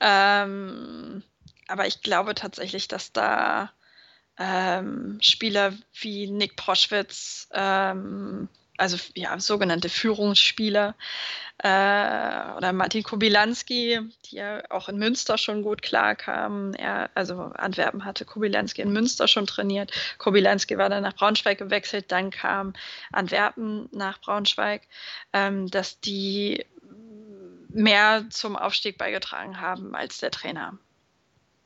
Ähm, 0.00 1.22
aber 1.68 1.86
ich 1.86 2.00
glaube 2.00 2.34
tatsächlich, 2.34 2.88
dass 2.88 3.12
da 3.12 3.70
ähm, 4.38 5.18
Spieler 5.20 5.74
wie 6.00 6.30
Nick 6.30 6.56
Proschwitz, 6.56 7.48
ähm, 7.52 8.48
also 8.76 8.96
ja, 9.14 9.38
sogenannte 9.38 9.88
Führungsspieler 9.88 10.94
äh, 11.58 12.56
oder 12.56 12.72
Martin 12.72 13.02
Kobilanski, 13.02 14.00
die 14.26 14.36
ja 14.36 14.62
auch 14.70 14.88
in 14.88 14.98
Münster 14.98 15.38
schon 15.38 15.62
gut 15.62 15.82
klarkamen. 15.82 16.74
Er, 16.74 17.10
also 17.14 17.52
Antwerpen 17.54 18.04
hatte 18.04 18.24
Kobilanski 18.24 18.82
in 18.82 18.92
Münster 18.92 19.28
schon 19.28 19.46
trainiert. 19.46 19.92
Kobilanski 20.18 20.76
war 20.76 20.88
dann 20.88 21.04
nach 21.04 21.14
Braunschweig 21.14 21.58
gewechselt, 21.58 22.10
dann 22.10 22.30
kam 22.30 22.72
Antwerpen 23.12 23.88
nach 23.92 24.20
Braunschweig, 24.20 24.82
ähm, 25.32 25.70
dass 25.70 26.00
die 26.00 26.64
mehr 27.68 28.24
zum 28.30 28.56
Aufstieg 28.56 28.98
beigetragen 28.98 29.60
haben 29.60 29.94
als 29.94 30.18
der 30.18 30.30
Trainer. 30.30 30.78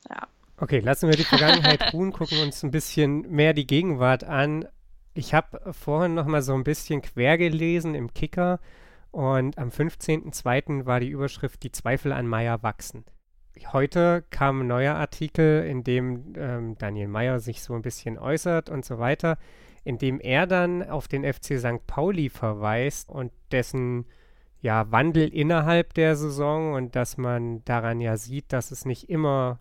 Ja. 0.09 0.27
Okay, 0.57 0.79
lassen 0.79 1.09
wir 1.09 1.15
die 1.15 1.23
Vergangenheit 1.23 1.93
ruhen, 1.93 2.11
gucken 2.11 2.39
uns 2.41 2.63
ein 2.63 2.71
bisschen 2.71 3.21
mehr 3.29 3.53
die 3.53 3.65
Gegenwart 3.65 4.23
an. 4.23 4.67
Ich 5.13 5.33
habe 5.33 5.73
vorhin 5.73 6.13
noch 6.13 6.25
mal 6.25 6.41
so 6.41 6.53
ein 6.53 6.63
bisschen 6.63 7.01
quer 7.01 7.37
gelesen 7.37 7.95
im 7.95 8.13
Kicker 8.13 8.59
und 9.11 9.57
am 9.57 9.69
15.02. 9.69 10.85
war 10.85 10.99
die 10.99 11.09
Überschrift 11.09 11.63
Die 11.63 11.71
Zweifel 11.71 12.11
an 12.11 12.27
Meier 12.27 12.61
wachsen. 12.61 13.05
heute 13.73 14.23
kam 14.29 14.61
ein 14.61 14.67
neuer 14.67 14.95
Artikel, 14.95 15.65
in 15.65 15.83
dem 15.83 16.33
ähm, 16.37 16.77
Daniel 16.77 17.07
Meyer 17.07 17.39
sich 17.39 17.61
so 17.61 17.73
ein 17.73 17.81
bisschen 17.81 18.17
äußert 18.17 18.69
und 18.69 18.85
so 18.85 18.99
weiter, 18.99 19.37
in 19.83 19.97
dem 19.97 20.19
er 20.19 20.45
dann 20.45 20.87
auf 20.87 21.07
den 21.07 21.23
FC 21.23 21.59
St. 21.59 21.85
Pauli 21.87 22.29
verweist 22.29 23.09
und 23.09 23.31
dessen 23.51 24.05
ja, 24.61 24.91
Wandel 24.91 25.29
innerhalb 25.29 25.93
der 25.93 26.15
Saison 26.15 26.73
und 26.73 26.95
dass 26.95 27.17
man 27.17 27.63
daran 27.65 28.01
ja 28.01 28.17
sieht, 28.17 28.51
dass 28.53 28.71
es 28.71 28.85
nicht 28.85 29.09
immer 29.09 29.59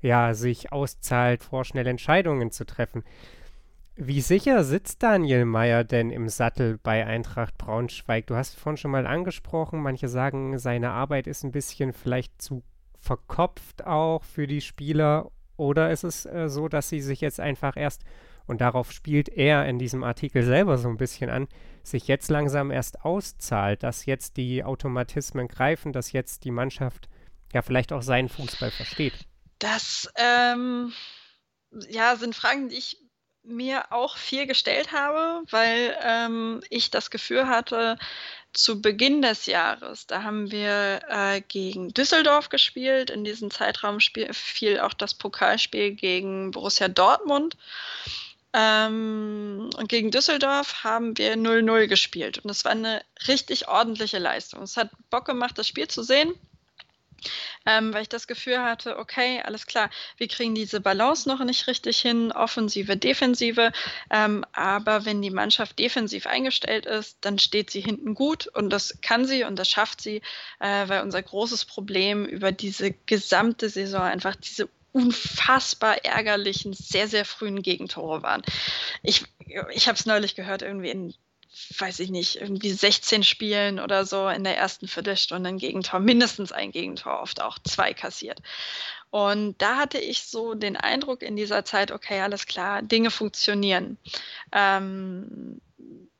ja, 0.00 0.34
sich 0.34 0.72
auszahlt, 0.72 1.44
vorschnell 1.44 1.86
Entscheidungen 1.86 2.50
zu 2.50 2.64
treffen. 2.64 3.04
Wie 4.02 4.22
sicher 4.22 4.64
sitzt 4.64 5.02
Daniel 5.02 5.44
Meyer 5.44 5.84
denn 5.84 6.10
im 6.10 6.30
Sattel 6.30 6.78
bei 6.78 7.04
Eintracht 7.04 7.58
Braunschweig? 7.58 8.26
Du 8.28 8.34
hast 8.34 8.58
vorhin 8.58 8.78
schon 8.78 8.92
mal 8.92 9.06
angesprochen, 9.06 9.82
manche 9.82 10.08
sagen, 10.08 10.58
seine 10.58 10.92
Arbeit 10.92 11.26
ist 11.26 11.44
ein 11.44 11.52
bisschen 11.52 11.92
vielleicht 11.92 12.40
zu 12.40 12.62
verkopft 12.98 13.84
auch 13.84 14.24
für 14.24 14.46
die 14.46 14.62
Spieler. 14.62 15.30
Oder 15.58 15.90
ist 15.90 16.04
es 16.04 16.24
äh, 16.24 16.48
so, 16.48 16.66
dass 16.66 16.88
sie 16.88 17.02
sich 17.02 17.20
jetzt 17.20 17.40
einfach 17.40 17.76
erst, 17.76 18.04
und 18.46 18.62
darauf 18.62 18.90
spielt 18.90 19.28
er 19.28 19.66
in 19.66 19.78
diesem 19.78 20.02
Artikel 20.02 20.44
selber 20.44 20.78
so 20.78 20.88
ein 20.88 20.96
bisschen 20.96 21.28
an, 21.28 21.46
sich 21.82 22.08
jetzt 22.08 22.30
langsam 22.30 22.70
erst 22.70 23.04
auszahlt, 23.04 23.82
dass 23.82 24.06
jetzt 24.06 24.38
die 24.38 24.64
Automatismen 24.64 25.46
greifen, 25.46 25.92
dass 25.92 26.12
jetzt 26.12 26.44
die 26.44 26.52
Mannschaft 26.52 27.10
ja 27.52 27.60
vielleicht 27.60 27.92
auch 27.92 28.02
seinen 28.02 28.30
Fußball 28.30 28.70
versteht? 28.70 29.26
Das 29.58 30.10
ähm, 30.16 30.90
ja, 31.90 32.16
sind 32.16 32.34
Fragen, 32.34 32.70
die 32.70 32.78
ich 32.78 32.96
mir 33.42 33.92
auch 33.92 34.16
viel 34.16 34.46
gestellt 34.46 34.92
habe, 34.92 35.42
weil 35.50 35.96
ähm, 36.02 36.62
ich 36.70 36.90
das 36.90 37.10
Gefühl 37.10 37.48
hatte, 37.48 37.98
zu 38.52 38.82
Beginn 38.82 39.22
des 39.22 39.46
Jahres, 39.46 40.06
da 40.06 40.22
haben 40.24 40.50
wir 40.50 41.00
äh, 41.08 41.40
gegen 41.40 41.94
Düsseldorf 41.94 42.48
gespielt. 42.48 43.10
In 43.10 43.24
diesem 43.24 43.50
Zeitraum 43.50 44.00
spiel, 44.00 44.32
fiel 44.34 44.80
auch 44.80 44.94
das 44.94 45.14
Pokalspiel 45.14 45.92
gegen 45.92 46.50
Borussia 46.50 46.88
Dortmund. 46.88 47.56
Ähm, 48.52 49.70
und 49.76 49.88
gegen 49.88 50.10
Düsseldorf 50.10 50.82
haben 50.82 51.16
wir 51.16 51.36
0-0 51.36 51.86
gespielt. 51.86 52.38
Und 52.38 52.50
es 52.50 52.64
war 52.64 52.72
eine 52.72 53.02
richtig 53.28 53.68
ordentliche 53.68 54.18
Leistung. 54.18 54.62
Es 54.62 54.76
hat 54.76 54.90
Bock 55.10 55.26
gemacht, 55.26 55.56
das 55.56 55.68
Spiel 55.68 55.86
zu 55.86 56.02
sehen 56.02 56.34
ähm, 57.66 57.92
weil 57.92 58.02
ich 58.02 58.08
das 58.08 58.26
Gefühl 58.26 58.60
hatte, 58.60 58.98
okay, 58.98 59.40
alles 59.44 59.66
klar, 59.66 59.90
wir 60.16 60.28
kriegen 60.28 60.54
diese 60.54 60.80
Balance 60.80 61.28
noch 61.28 61.42
nicht 61.44 61.66
richtig 61.66 61.98
hin, 61.98 62.32
Offensive, 62.32 62.96
Defensive, 62.96 63.72
ähm, 64.10 64.44
aber 64.52 65.04
wenn 65.04 65.22
die 65.22 65.30
Mannschaft 65.30 65.78
defensiv 65.78 66.26
eingestellt 66.26 66.86
ist, 66.86 67.18
dann 67.20 67.38
steht 67.38 67.70
sie 67.70 67.80
hinten 67.80 68.14
gut 68.14 68.46
und 68.46 68.70
das 68.70 68.98
kann 69.02 69.26
sie 69.26 69.44
und 69.44 69.58
das 69.58 69.68
schafft 69.68 70.00
sie, 70.00 70.22
äh, 70.58 70.88
weil 70.88 71.02
unser 71.02 71.22
großes 71.22 71.64
Problem 71.64 72.24
über 72.24 72.52
diese 72.52 72.92
gesamte 73.06 73.68
Saison 73.68 74.02
einfach 74.02 74.36
diese 74.36 74.68
unfassbar 74.92 76.04
ärgerlichen, 76.04 76.72
sehr, 76.72 77.06
sehr 77.08 77.24
frühen 77.24 77.62
Gegentore 77.62 78.22
waren. 78.22 78.42
Ich, 79.02 79.24
ich 79.72 79.88
habe 79.88 79.96
es 79.96 80.06
neulich 80.06 80.34
gehört, 80.34 80.62
irgendwie 80.62 80.90
in 80.90 81.14
weiß 81.78 82.00
ich 82.00 82.10
nicht, 82.10 82.36
irgendwie 82.36 82.70
16 82.70 83.24
Spielen 83.24 83.80
oder 83.80 84.04
so 84.04 84.28
in 84.28 84.44
der 84.44 84.56
ersten 84.56 84.88
Viertelstunde 84.88 85.48
ein 85.48 85.58
Gegentor, 85.58 86.00
mindestens 86.00 86.52
ein 86.52 86.70
Gegentor, 86.70 87.20
oft 87.20 87.40
auch 87.40 87.58
zwei 87.58 87.92
kassiert. 87.94 88.40
Und 89.10 89.60
da 89.60 89.76
hatte 89.76 89.98
ich 89.98 90.22
so 90.22 90.54
den 90.54 90.76
Eindruck 90.76 91.22
in 91.22 91.36
dieser 91.36 91.64
Zeit, 91.64 91.90
okay, 91.90 92.20
alles 92.20 92.46
klar, 92.46 92.82
Dinge 92.82 93.10
funktionieren. 93.10 93.98
Ähm, 94.52 95.60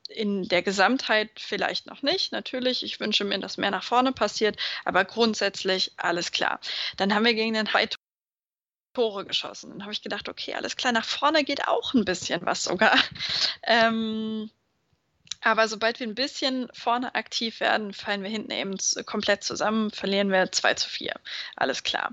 in 0.09 0.49
der 0.49 0.63
Gesamtheit 0.63 1.31
vielleicht 1.37 1.87
noch 1.87 2.03
nicht, 2.03 2.33
natürlich. 2.33 2.83
Ich 2.83 2.99
wünsche 2.99 3.25
mir, 3.25 3.39
dass 3.39 3.59
mehr 3.59 3.71
nach 3.71 3.85
vorne 3.85 4.13
passiert, 4.13 4.57
aber 4.85 5.05
grundsätzlich 5.05 5.93
alles 5.97 6.33
klar. 6.33 6.61
Dann 6.97 7.15
haben 7.15 7.25
wir 7.25 7.35
gegen 7.35 7.55
den 7.55 7.73
High 7.73 7.91
Tore 8.93 9.25
geschossen. 9.25 9.71
Dann 9.71 9.83
habe 9.83 9.93
ich 9.93 10.03
gedacht, 10.03 10.29
okay, 10.29 10.55
alles 10.55 10.77
klar, 10.77 10.93
nach 10.93 11.05
vorne 11.05 11.45
geht 11.45 11.69
auch 11.69 11.95
ein 11.95 12.05
bisschen 12.05 12.45
was 12.45 12.65
sogar. 12.65 12.97
Ähm, 13.63 14.51
aber 15.43 15.69
sobald 15.69 16.01
wir 16.01 16.07
ein 16.07 16.15
bisschen 16.15 16.69
vorne 16.73 17.15
aktiv 17.15 17.61
werden, 17.61 17.93
fallen 17.93 18.23
wir 18.23 18.31
hinten 18.31 18.51
eben 18.51 18.77
komplett 19.07 19.43
zusammen, 19.43 19.91
verlieren 19.91 20.31
wir 20.31 20.53
2 20.53 20.75
zu 20.75 20.89
4. 20.89 21.15
Alles 21.57 21.83
klar. 21.83 22.13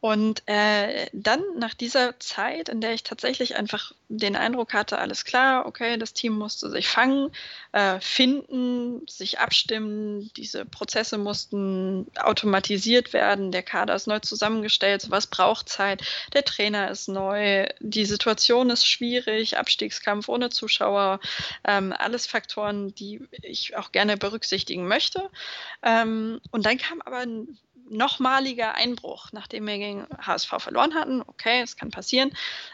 Und 0.00 0.42
äh, 0.46 1.06
dann 1.12 1.40
nach 1.56 1.74
dieser 1.74 2.18
Zeit, 2.18 2.68
in 2.68 2.80
der 2.80 2.94
ich 2.94 3.04
tatsächlich 3.04 3.56
einfach 3.56 3.92
den 4.08 4.36
Eindruck 4.36 4.74
hatte, 4.74 4.98
alles 4.98 5.24
klar, 5.24 5.66
okay, 5.66 5.96
das 5.96 6.12
Team 6.12 6.34
musste 6.34 6.68
sich 6.70 6.88
fangen, 6.88 7.30
äh, 7.72 8.00
finden, 8.00 9.06
sich 9.06 9.38
abstimmen, 9.38 10.30
diese 10.36 10.64
Prozesse 10.64 11.16
mussten 11.16 12.06
automatisiert 12.16 13.12
werden, 13.12 13.52
der 13.52 13.62
Kader 13.62 13.94
ist 13.94 14.06
neu 14.06 14.18
zusammengestellt, 14.18 15.02
sowas 15.02 15.26
braucht 15.26 15.68
Zeit, 15.68 16.02
der 16.32 16.44
Trainer 16.44 16.90
ist 16.90 17.08
neu, 17.08 17.66
die 17.80 18.04
Situation 18.04 18.70
ist 18.70 18.86
schwierig, 18.86 19.58
Abstiegskampf 19.58 20.28
ohne 20.28 20.50
Zuschauer, 20.50 21.20
ähm, 21.66 21.94
alles 21.96 22.26
Faktoren, 22.26 22.63
die 22.72 23.26
ich 23.42 23.76
auch 23.76 23.92
gerne 23.92 24.16
berücksichtigen 24.16 24.86
möchte. 24.86 25.30
Ähm, 25.82 26.40
und 26.50 26.66
dann 26.66 26.78
kam 26.78 27.00
aber 27.02 27.18
ein 27.18 27.58
nochmaliger 27.88 28.74
Einbruch, 28.74 29.28
nachdem 29.32 29.66
wir 29.66 29.78
gegen 29.78 30.06
HSV 30.18 30.48
verloren 30.58 30.94
hatten. 30.94 31.22
Okay, 31.26 31.60
es 31.62 31.76
kann 31.76 31.90
passieren. 31.90 32.32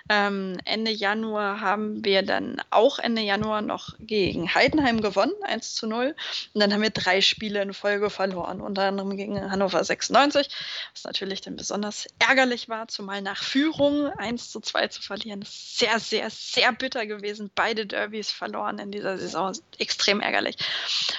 Ähm, 0.08 0.58
Ende 0.64 0.90
Januar 0.90 1.60
haben 1.60 2.04
wir 2.04 2.22
dann 2.22 2.62
auch 2.70 2.98
Ende 2.98 3.22
Januar 3.22 3.62
noch 3.62 3.94
gegen 3.98 4.54
Heidenheim 4.54 5.00
gewonnen, 5.00 5.32
1 5.42 5.74
zu 5.74 5.86
0. 5.86 6.14
Und 6.54 6.60
dann 6.60 6.72
haben 6.72 6.82
wir 6.82 6.90
drei 6.90 7.20
Spiele 7.20 7.62
in 7.62 7.74
Folge 7.74 8.10
verloren, 8.10 8.60
unter 8.60 8.82
anderem 8.82 9.16
gegen 9.16 9.50
Hannover 9.50 9.82
96, 9.82 10.48
was 10.92 11.04
natürlich 11.04 11.40
dann 11.40 11.56
besonders 11.56 12.06
ärgerlich 12.18 12.68
war, 12.68 12.88
zumal 12.88 13.22
nach 13.22 13.42
Führung 13.42 14.06
1 14.06 14.50
zu 14.50 14.60
2 14.60 14.88
zu 14.88 15.02
verlieren. 15.02 15.44
Sehr, 15.46 15.98
sehr, 15.98 16.30
sehr 16.30 16.72
bitter 16.72 17.06
gewesen. 17.06 17.50
Beide 17.54 17.86
Derbys 17.86 18.30
verloren 18.30 18.78
in 18.78 18.90
dieser 18.90 19.18
Saison. 19.18 19.52
Extrem 19.78 20.20
ärgerlich. 20.20 20.56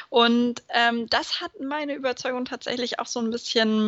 Und 0.10 0.64
ähm, 0.70 1.08
das 1.10 1.42
hat 1.42 1.60
meine 1.60 1.94
Überzeugung 1.96 2.46
tatsächlich 2.46 3.00
auch 3.00 3.08
so 3.08 3.20
ein 3.20 3.32
bisschen 3.32 3.81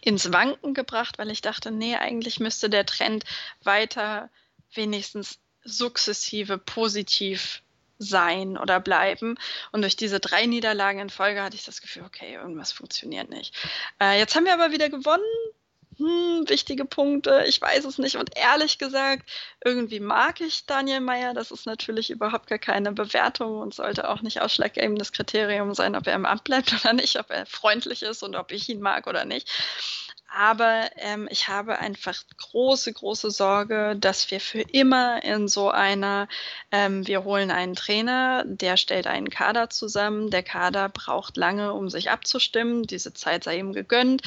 ins 0.00 0.32
Wanken 0.32 0.74
gebracht, 0.74 1.18
weil 1.18 1.30
ich 1.30 1.40
dachte, 1.40 1.70
nee, 1.70 1.96
eigentlich 1.96 2.40
müsste 2.40 2.68
der 2.68 2.86
Trend 2.86 3.24
weiter 3.62 4.30
wenigstens 4.74 5.38
sukzessive 5.64 6.58
positiv 6.58 7.62
sein 7.98 8.58
oder 8.58 8.80
bleiben. 8.80 9.36
Und 9.70 9.82
durch 9.82 9.96
diese 9.96 10.18
drei 10.18 10.46
Niederlagen 10.46 10.98
in 10.98 11.10
Folge 11.10 11.42
hatte 11.42 11.56
ich 11.56 11.64
das 11.64 11.80
Gefühl, 11.80 12.04
okay, 12.04 12.34
irgendwas 12.34 12.72
funktioniert 12.72 13.30
nicht. 13.30 13.54
Äh, 14.00 14.18
jetzt 14.18 14.34
haben 14.34 14.44
wir 14.44 14.54
aber 14.54 14.72
wieder 14.72 14.88
gewonnen 14.88 15.22
hm, 15.98 16.48
wichtige 16.48 16.84
Punkte, 16.84 17.44
ich 17.46 17.60
weiß 17.60 17.84
es 17.84 17.98
nicht. 17.98 18.16
Und 18.16 18.30
ehrlich 18.36 18.78
gesagt, 18.78 19.28
irgendwie 19.64 20.00
mag 20.00 20.40
ich 20.40 20.64
Daniel 20.66 21.00
Meyer. 21.00 21.34
Das 21.34 21.50
ist 21.50 21.66
natürlich 21.66 22.10
überhaupt 22.10 22.46
gar 22.48 22.58
keine 22.58 22.92
Bewertung 22.92 23.58
und 23.58 23.74
sollte 23.74 24.08
auch 24.08 24.22
nicht 24.22 24.40
ausschlaggebendes 24.40 25.12
Kriterium 25.12 25.74
sein, 25.74 25.94
ob 25.94 26.06
er 26.06 26.14
im 26.14 26.26
Amt 26.26 26.44
bleibt 26.44 26.72
oder 26.80 26.92
nicht, 26.94 27.18
ob 27.18 27.30
er 27.30 27.46
freundlich 27.46 28.02
ist 28.02 28.22
und 28.22 28.36
ob 28.36 28.52
ich 28.52 28.68
ihn 28.68 28.80
mag 28.80 29.06
oder 29.06 29.24
nicht. 29.24 29.50
Aber 30.34 30.88
ähm, 30.96 31.28
ich 31.30 31.48
habe 31.48 31.78
einfach 31.78 32.14
große, 32.38 32.90
große 32.94 33.30
Sorge, 33.30 33.96
dass 33.98 34.30
wir 34.30 34.40
für 34.40 34.62
immer 34.62 35.22
in 35.22 35.46
so 35.46 35.70
einer, 35.70 36.26
ähm, 36.70 37.06
wir 37.06 37.24
holen 37.24 37.50
einen 37.50 37.74
Trainer, 37.74 38.42
der 38.46 38.78
stellt 38.78 39.06
einen 39.06 39.28
Kader 39.28 39.68
zusammen. 39.68 40.30
Der 40.30 40.42
Kader 40.42 40.88
braucht 40.88 41.36
lange, 41.36 41.74
um 41.74 41.90
sich 41.90 42.10
abzustimmen. 42.10 42.84
Diese 42.84 43.12
Zeit 43.12 43.44
sei 43.44 43.58
ihm 43.58 43.74
gegönnt. 43.74 44.22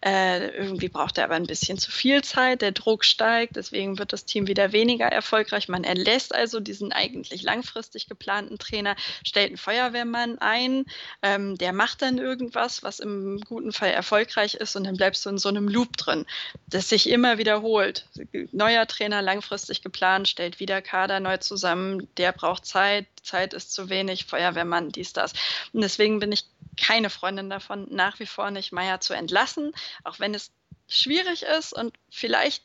Äh, 0.00 0.48
irgendwie 0.50 0.88
braucht 0.88 1.18
er 1.18 1.24
aber 1.24 1.34
ein 1.34 1.46
bisschen 1.46 1.76
zu 1.76 1.90
viel 1.90 2.22
Zeit. 2.22 2.62
Der 2.62 2.72
Druck 2.72 3.04
steigt. 3.04 3.56
Deswegen 3.56 3.98
wird 3.98 4.12
das 4.12 4.26
Team 4.26 4.46
wieder 4.46 4.70
weniger 4.70 5.06
erfolgreich. 5.06 5.68
Man 5.68 5.82
erlässt 5.82 6.32
also 6.32 6.60
diesen 6.60 6.92
eigentlich 6.92 7.42
langfristig 7.42 8.08
geplanten 8.08 8.58
Trainer, 8.58 8.94
stellt 9.24 9.48
einen 9.48 9.56
Feuerwehrmann 9.56 10.38
ein. 10.38 10.84
Ähm, 11.22 11.58
der 11.58 11.72
macht 11.72 12.02
dann 12.02 12.18
irgendwas, 12.18 12.84
was 12.84 13.00
im 13.00 13.40
guten 13.40 13.72
Fall 13.72 13.90
erfolgreich 13.90 14.54
ist. 14.54 14.76
Und 14.76 14.84
dann 14.84 14.96
bleibst 14.96 15.26
du 15.26 15.30
in 15.30 15.38
so 15.38 15.47
so 15.48 15.56
einem 15.56 15.68
Loop 15.68 15.96
drin, 15.96 16.26
das 16.66 16.90
sich 16.90 17.08
immer 17.08 17.38
wiederholt. 17.38 18.06
Neuer 18.52 18.86
Trainer 18.86 19.22
langfristig 19.22 19.82
geplant, 19.82 20.28
stellt 20.28 20.60
wieder 20.60 20.82
Kader 20.82 21.20
neu 21.20 21.38
zusammen, 21.38 22.06
der 22.18 22.32
braucht 22.32 22.66
Zeit, 22.66 23.06
Zeit 23.22 23.54
ist 23.54 23.72
zu 23.72 23.88
wenig, 23.88 24.26
Feuerwehrmann, 24.26 24.90
dies, 24.90 25.14
das. 25.14 25.32
Und 25.72 25.80
deswegen 25.80 26.20
bin 26.20 26.32
ich 26.32 26.44
keine 26.76 27.08
Freundin 27.08 27.48
davon, 27.48 27.86
nach 27.90 28.20
wie 28.20 28.26
vor 28.26 28.50
nicht 28.50 28.72
Meier 28.72 29.00
zu 29.00 29.14
entlassen, 29.14 29.72
auch 30.04 30.20
wenn 30.20 30.34
es 30.34 30.50
schwierig 30.86 31.42
ist 31.42 31.72
und 31.72 31.96
vielleicht 32.10 32.62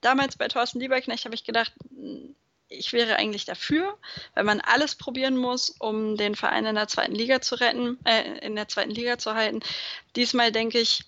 damals 0.00 0.36
bei 0.36 0.46
Thorsten 0.46 0.80
Lieberknecht 0.80 1.24
habe 1.24 1.34
ich 1.34 1.44
gedacht, 1.44 1.72
ich 2.68 2.92
wäre 2.92 3.16
eigentlich 3.16 3.44
dafür, 3.44 3.98
weil 4.34 4.44
man 4.44 4.60
alles 4.60 4.94
probieren 4.94 5.36
muss, 5.36 5.70
um 5.70 6.16
den 6.16 6.34
Verein 6.34 6.66
in 6.66 6.74
der 6.76 6.88
zweiten 6.88 7.14
Liga 7.14 7.40
zu 7.40 7.56
retten, 7.56 7.98
äh, 8.04 8.38
in 8.38 8.56
der 8.56 8.68
zweiten 8.68 8.90
Liga 8.90 9.18
zu 9.18 9.34
halten. 9.34 9.60
Diesmal 10.16 10.52
denke 10.52 10.78
ich, 10.78 11.04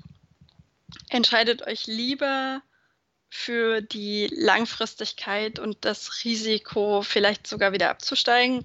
entscheidet 1.08 1.66
euch 1.66 1.86
lieber 1.86 2.62
für 3.28 3.80
die 3.80 4.28
Langfristigkeit 4.32 5.58
und 5.58 5.84
das 5.84 6.24
Risiko, 6.24 7.02
vielleicht 7.02 7.46
sogar 7.46 7.72
wieder 7.72 7.90
abzusteigen. 7.90 8.64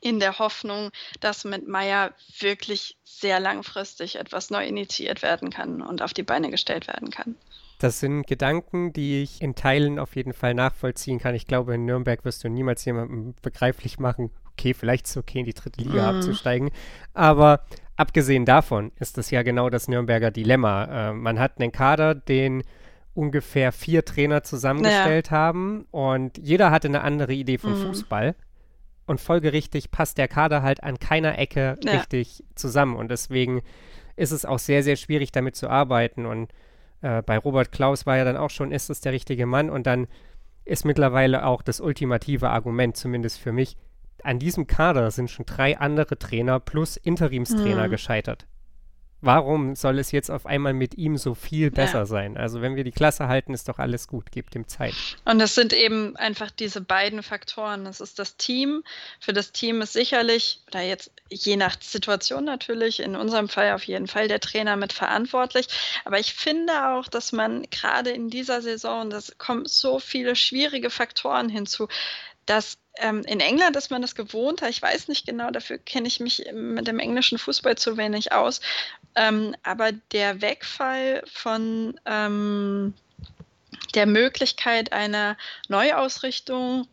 in 0.00 0.18
der 0.18 0.40
Hoffnung, 0.40 0.90
dass 1.20 1.44
mit 1.44 1.68
Meier 1.68 2.12
wirklich 2.40 2.98
sehr 3.04 3.38
langfristig 3.40 4.16
etwas 4.16 4.50
neu 4.50 4.66
initiiert 4.66 5.22
werden 5.22 5.50
kann 5.50 5.80
und 5.80 6.02
auf 6.02 6.12
die 6.12 6.24
Beine 6.24 6.50
gestellt 6.50 6.88
werden 6.88 7.10
kann. 7.10 7.36
Das 7.78 8.00
sind 8.00 8.26
Gedanken, 8.26 8.92
die 8.92 9.22
ich 9.22 9.40
in 9.40 9.54
Teilen 9.54 9.98
auf 9.98 10.16
jeden 10.16 10.32
Fall 10.32 10.54
nachvollziehen 10.54 11.18
kann. 11.18 11.34
Ich 11.34 11.46
glaube, 11.46 11.74
in 11.74 11.84
Nürnberg 11.84 12.24
wirst 12.24 12.42
du 12.42 12.48
niemals 12.48 12.84
jemandem 12.84 13.34
begreiflich 13.42 13.98
machen, 13.98 14.30
okay, 14.52 14.74
vielleicht 14.74 15.06
ist 15.06 15.12
es 15.12 15.16
okay, 15.18 15.40
in 15.40 15.44
die 15.44 15.54
dritte 15.54 15.82
Liga 15.82 16.10
mm. 16.10 16.16
abzusteigen. 16.16 16.70
Aber 17.12 17.64
abgesehen 17.96 18.44
davon 18.44 18.92
ist 18.98 19.18
es 19.18 19.30
ja 19.30 19.42
genau 19.42 19.70
das 19.70 19.88
Nürnberger 19.88 20.30
Dilemma. 20.30 21.10
Äh, 21.10 21.12
man 21.12 21.38
hat 21.38 21.58
einen 21.58 21.72
Kader, 21.72 22.14
den 22.14 22.62
ungefähr 23.14 23.72
vier 23.72 24.04
Trainer 24.04 24.42
zusammengestellt 24.42 25.28
ja. 25.30 25.36
haben 25.36 25.86
und 25.90 26.36
jeder 26.38 26.70
hatte 26.70 26.88
eine 26.88 27.00
andere 27.00 27.32
Idee 27.32 27.58
von 27.58 27.72
mm. 27.72 27.86
Fußball. 27.86 28.34
Und 29.06 29.20
folgerichtig 29.20 29.90
passt 29.90 30.18
der 30.18 30.28
Kader 30.28 30.62
halt 30.62 30.82
an 30.82 30.98
keiner 30.98 31.38
Ecke 31.38 31.78
ja. 31.82 31.92
richtig 31.92 32.44
zusammen. 32.56 32.96
Und 32.96 33.08
deswegen 33.08 33.62
ist 34.16 34.32
es 34.32 34.44
auch 34.44 34.58
sehr, 34.58 34.82
sehr 34.82 34.96
schwierig, 34.96 35.30
damit 35.30 35.54
zu 35.54 35.70
arbeiten. 35.70 36.26
Und 36.26 36.50
äh, 37.02 37.22
bei 37.22 37.38
Robert 37.38 37.70
Klaus 37.70 38.04
war 38.04 38.16
ja 38.16 38.24
dann 38.24 38.36
auch 38.36 38.50
schon, 38.50 38.72
ist 38.72 38.90
es 38.90 39.00
der 39.00 39.12
richtige 39.12 39.46
Mann? 39.46 39.70
Und 39.70 39.86
dann 39.86 40.08
ist 40.64 40.84
mittlerweile 40.84 41.46
auch 41.46 41.62
das 41.62 41.80
ultimative 41.80 42.50
Argument, 42.50 42.96
zumindest 42.96 43.38
für 43.38 43.52
mich, 43.52 43.76
an 44.26 44.38
diesem 44.38 44.66
Kader 44.66 45.10
sind 45.10 45.30
schon 45.30 45.46
drei 45.46 45.78
andere 45.78 46.18
Trainer 46.18 46.60
plus 46.60 46.96
Interimstrainer 46.96 47.86
mhm. 47.86 47.90
gescheitert 47.90 48.46
warum 49.20 49.74
soll 49.74 49.98
es 49.98 50.12
jetzt 50.12 50.30
auf 50.30 50.46
einmal 50.46 50.72
mit 50.72 50.96
ihm 50.96 51.16
so 51.16 51.34
viel 51.34 51.70
besser 51.70 52.00
ja. 52.00 52.06
sein? 52.06 52.36
Also 52.36 52.60
wenn 52.60 52.76
wir 52.76 52.84
die 52.84 52.92
Klasse 52.92 53.28
halten, 53.28 53.54
ist 53.54 53.68
doch 53.68 53.78
alles 53.78 54.08
gut, 54.08 54.30
gebt 54.30 54.54
ihm 54.54 54.68
Zeit. 54.68 54.94
Und 55.24 55.40
es 55.40 55.54
sind 55.54 55.72
eben 55.72 56.16
einfach 56.16 56.50
diese 56.50 56.80
beiden 56.80 57.22
Faktoren. 57.22 57.84
Das 57.84 58.00
ist 58.00 58.18
das 58.18 58.36
Team. 58.36 58.82
Für 59.20 59.32
das 59.32 59.52
Team 59.52 59.80
ist 59.82 59.92
sicherlich, 59.92 60.60
oder 60.68 60.82
jetzt 60.82 61.10
je 61.28 61.56
nach 61.56 61.76
Situation 61.80 62.44
natürlich, 62.44 63.00
in 63.00 63.16
unserem 63.16 63.48
Fall 63.48 63.72
auf 63.72 63.84
jeden 63.84 64.06
Fall 64.06 64.28
der 64.28 64.40
Trainer 64.40 64.76
mit 64.76 64.92
verantwortlich. 64.92 65.68
Aber 66.04 66.18
ich 66.18 66.34
finde 66.34 66.90
auch, 66.90 67.08
dass 67.08 67.32
man 67.32 67.62
gerade 67.70 68.10
in 68.10 68.30
dieser 68.30 68.62
Saison, 68.62 69.10
das 69.10 69.36
kommen 69.38 69.64
so 69.66 69.98
viele 69.98 70.36
schwierige 70.36 70.90
Faktoren 70.90 71.48
hinzu, 71.48 71.88
dass 72.44 72.78
ähm, 72.98 73.22
in 73.26 73.40
England 73.40 73.76
ist 73.76 73.90
man 73.90 74.02
das 74.02 74.14
gewohnter. 74.14 74.68
Ich 74.68 74.80
weiß 74.80 75.08
nicht 75.08 75.26
genau, 75.26 75.50
dafür 75.50 75.78
kenne 75.78 76.08
ich 76.08 76.20
mich 76.20 76.44
mit 76.52 76.86
dem 76.86 76.98
englischen 76.98 77.38
Fußball 77.38 77.76
zu 77.76 77.96
wenig 77.96 78.32
aus. 78.32 78.60
Ähm, 79.14 79.54
aber 79.62 79.92
der 80.12 80.40
Wegfall 80.40 81.22
von 81.26 81.98
ähm, 82.06 82.94
der 83.94 84.06
Möglichkeit 84.06 84.92
einer 84.92 85.36
Neuausrichtung 85.68 86.86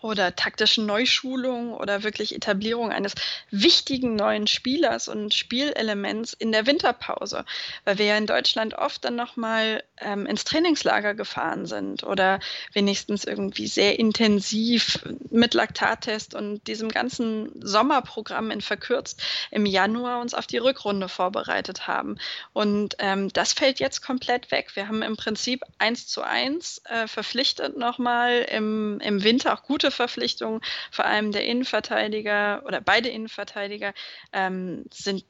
oder 0.00 0.36
taktischen 0.36 0.86
Neuschulung 0.86 1.72
oder 1.72 2.02
wirklich 2.02 2.34
Etablierung 2.34 2.92
eines 2.92 3.14
wichtigen 3.50 4.16
neuen 4.16 4.46
Spielers 4.46 5.08
und 5.08 5.34
Spielelements 5.34 6.32
in 6.32 6.52
der 6.52 6.66
Winterpause, 6.66 7.44
weil 7.84 7.98
wir 7.98 8.06
ja 8.06 8.16
in 8.16 8.26
Deutschland 8.26 8.74
oft 8.74 9.04
dann 9.04 9.16
nochmal 9.16 9.82
ähm, 9.98 10.26
ins 10.26 10.44
Trainingslager 10.44 11.14
gefahren 11.14 11.66
sind 11.66 12.04
oder 12.04 12.40
wenigstens 12.72 13.24
irgendwie 13.24 13.66
sehr 13.66 13.98
intensiv 13.98 15.00
mit 15.30 15.54
Laktattest 15.54 16.34
und 16.34 16.66
diesem 16.66 16.88
ganzen 16.88 17.50
Sommerprogramm 17.64 18.50
in 18.50 18.60
verkürzt 18.60 19.22
im 19.50 19.66
Januar 19.66 20.20
uns 20.20 20.34
auf 20.34 20.46
die 20.46 20.58
Rückrunde 20.58 21.08
vorbereitet 21.08 21.86
haben. 21.86 22.18
Und 22.52 22.96
ähm, 22.98 23.32
das 23.32 23.52
fällt 23.52 23.80
jetzt 23.80 24.02
komplett 24.02 24.50
weg. 24.50 24.70
Wir 24.74 24.88
haben 24.88 25.02
im 25.02 25.16
Prinzip 25.16 25.62
eins 25.78 26.06
zu 26.06 26.22
eins 26.22 26.82
äh, 26.84 27.06
verpflichtet 27.06 27.76
nochmal 27.76 28.46
im, 28.50 29.00
im 29.00 29.22
Winter 29.22 29.54
auch 29.54 29.62
gut 29.62 29.73
gute 29.74 29.90
Verpflichtungen, 29.90 30.60
vor 30.92 31.04
allem 31.04 31.32
der 31.32 31.44
Innenverteidiger 31.46 32.62
oder 32.64 32.80
beide 32.80 33.08
Innenverteidiger 33.08 33.92
ähm, 34.32 34.84
sind 34.92 35.24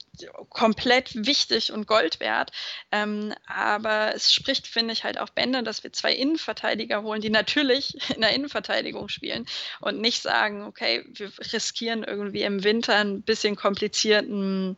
komplett 0.51 1.15
wichtig 1.15 1.73
und 1.73 1.87
Gold 1.87 2.21
wert. 2.21 2.53
Ähm, 2.93 3.33
aber 3.47 4.15
es 4.15 4.35
spricht, 4.35 4.67
finde 4.67 4.93
ich, 4.93 5.03
halt 5.03 5.19
auch 5.19 5.31
Bände, 5.31 5.63
dass 5.63 5.83
wir 5.83 5.95
zwei 5.95 6.13
Innenverteidiger 6.13 7.03
holen, 7.03 7.23
die 7.23 7.31
natürlich 7.31 7.97
in 8.15 8.21
der 8.21 8.35
Innenverteidigung 8.35 9.09
spielen 9.09 9.47
und 9.81 9.99
nicht 9.99 10.21
sagen, 10.21 10.65
okay, 10.65 11.07
wir 11.09 11.33
riskieren 11.55 12.05
irgendwie 12.05 12.43
im 12.43 12.65
Winter 12.65 12.97
ein 12.97 13.23
bisschen 13.23 13.57
komplizierten 13.57 14.77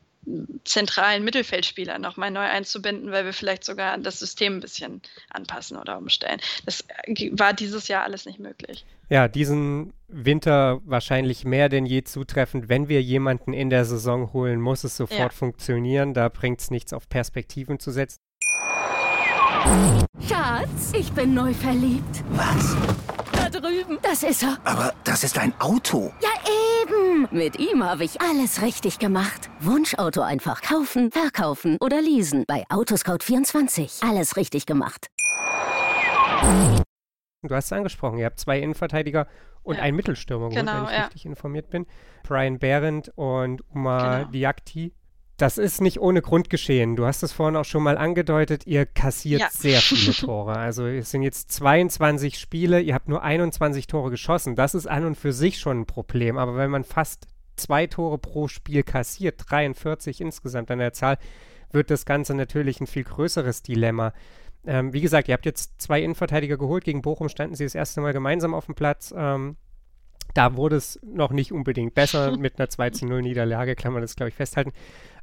zentralen 0.65 1.25
Mittelfeldspieler 1.25 1.99
nochmal 1.99 2.31
neu 2.31 2.41
einzubinden, 2.41 3.13
weil 3.13 3.25
wir 3.25 3.33
vielleicht 3.33 3.65
sogar 3.65 3.97
das 3.99 4.19
System 4.19 4.55
ein 4.55 4.61
bisschen 4.61 5.01
anpassen 5.31 5.77
oder 5.77 5.99
umstellen. 5.99 6.41
Das 6.65 6.85
war 7.33 7.53
dieses 7.53 7.89
Jahr 7.89 8.05
alles 8.05 8.27
nicht 8.27 8.39
möglich. 8.39 8.85
Ja, 9.09 9.29
diesen 9.29 9.93
Winter 10.09 10.81
wahrscheinlich 10.85 11.45
mehr 11.45 11.69
denn 11.69 11.87
je 11.87 12.03
zutreffend. 12.03 12.69
Wenn 12.69 12.89
wir 12.89 13.01
jemanden 13.03 13.53
in 13.53 13.71
der 13.71 13.85
Saison 13.85 14.33
holen, 14.33 14.61
muss 14.61 14.83
es 14.85 14.97
sofort 14.97 15.19
ja. 15.19 15.29
funktionieren. 15.31 16.13
Da 16.13 16.29
bringt 16.29 16.61
es 16.61 16.71
nichts 16.71 16.93
auf 16.93 17.09
Perspektiven 17.09 17.79
zu 17.79 17.93
setzen. 17.93 18.19
Schatz, 20.29 20.93
ich 20.93 21.13
bin 21.13 21.35
neu 21.35 21.53
verliebt. 21.55 22.25
Was? 22.31 22.77
Drüben. 23.61 23.99
Das 24.03 24.23
ist 24.23 24.43
er. 24.43 24.59
Aber 24.65 24.95
das 25.05 25.25
ist 25.25 25.39
ein 25.39 25.53
Auto. 25.61 26.13
Ja, 26.21 26.31
eben. 26.83 27.29
Mit 27.31 27.59
ihm 27.59 27.85
habe 27.85 28.05
ich 28.05 28.21
alles 28.21 28.63
richtig 28.63 28.99
gemacht. 28.99 29.51
Wunschauto 29.61 30.21
einfach 30.21 30.63
kaufen, 30.63 31.11
verkaufen 31.11 31.77
oder 31.81 32.01
leasen. 32.01 32.45
Bei 32.47 32.65
Autoscout24. 32.69 34.09
Alles 34.09 34.37
richtig 34.37 34.67
gemacht. 34.67 35.09
Du 37.43 37.55
hast 37.55 37.67
es 37.67 37.73
angesprochen, 37.73 38.19
ihr 38.19 38.27
habt 38.27 38.41
zwei 38.41 38.59
Innenverteidiger 38.61 39.27
und 39.63 39.77
ja. 39.77 39.83
einen 39.83 39.97
Mittelstürmer, 39.97 40.49
genau, 40.49 40.73
wenn 40.73 40.85
ich 40.85 40.91
ja. 40.91 41.05
richtig 41.05 41.27
informiert 41.27 41.71
bin. 41.71 41.87
Brian 42.23 42.59
Behrendt 42.59 43.13
und 43.17 43.63
Umar 43.71 44.21
genau. 44.21 44.31
Diakti. 44.31 44.95
Das 45.37 45.59
ist 45.59 45.83
nicht 45.83 46.01
ohne 46.01 46.23
Grund 46.23 46.49
geschehen. 46.49 46.97
Du 46.97 47.05
hast 47.05 47.23
es 47.23 47.33
vorhin 47.33 47.57
auch 47.57 47.65
schon 47.65 47.83
mal 47.83 47.99
angedeutet, 47.99 48.67
ihr 48.67 48.87
kassiert 48.87 49.41
ja. 49.41 49.49
sehr 49.51 49.81
viele 49.81 50.15
Tore. 50.15 50.57
Also 50.57 50.87
es 50.87 51.11
sind 51.11 51.23
jetzt 51.23 51.53
22 51.53 52.39
Spiele, 52.39 52.81
ihr 52.81 52.95
habt 52.95 53.09
nur 53.09 53.23
21 53.23 53.87
Tore 53.87 54.11
geschossen. 54.11 54.57
Das 54.57 54.75
ist 54.75 54.87
an 54.87 55.05
und 55.05 55.17
für 55.17 55.33
sich 55.33 55.59
schon 55.59 55.81
ein 55.81 55.87
Problem. 55.87 56.39
Aber 56.39 56.57
wenn 56.57 56.71
man 56.71 56.85
fast 56.85 57.27
zwei 57.57 57.87
Tore 57.87 58.19
pro 58.19 58.49
Spiel 58.49 58.83
kassiert, 58.83 59.43
43 59.49 60.21
insgesamt 60.23 60.71
an 60.71 60.79
der 60.79 60.95
Zahl, 60.95 61.19
wird 61.71 61.91
das 61.91 62.07
Ganze 62.07 62.35
natürlich 62.35 62.81
ein 62.81 62.87
viel 62.87 63.05
größeres 63.05 63.63
Dilemma. 63.63 64.15
Ähm, 64.67 64.93
wie 64.93 65.01
gesagt, 65.01 65.29
ihr 65.29 65.35
habt 65.35 65.47
jetzt 65.47 65.81
zwei 65.81 66.03
Innenverteidiger 66.03 66.57
geholt. 66.57 66.85
Gegen 66.85 67.03
Bochum 67.03 67.29
standen 67.29 67.55
sie 67.55 67.65
das 67.65 67.75
erste 67.75 68.01
Mal 68.01 68.13
gemeinsam 68.13 68.55
auf 68.55 68.67
dem 68.67 68.75
Platz. 68.75 69.15
Ähm, 69.17 69.57
da 70.37 70.57
wurde 70.57 70.77
es 70.77 71.01
noch 71.03 71.31
nicht 71.31 71.53
unbedingt 71.53 71.95
besser 71.95 72.37
mit 72.39 72.59
einer 72.59 72.69
2 72.69 72.91
zu 72.91 73.07
0 73.07 73.23
Niederlage, 73.23 73.75
kann 73.75 73.93
man 73.93 74.03
das, 74.03 74.17
glaube 74.17 74.29
ich, 74.29 74.35
festhalten. 74.35 74.73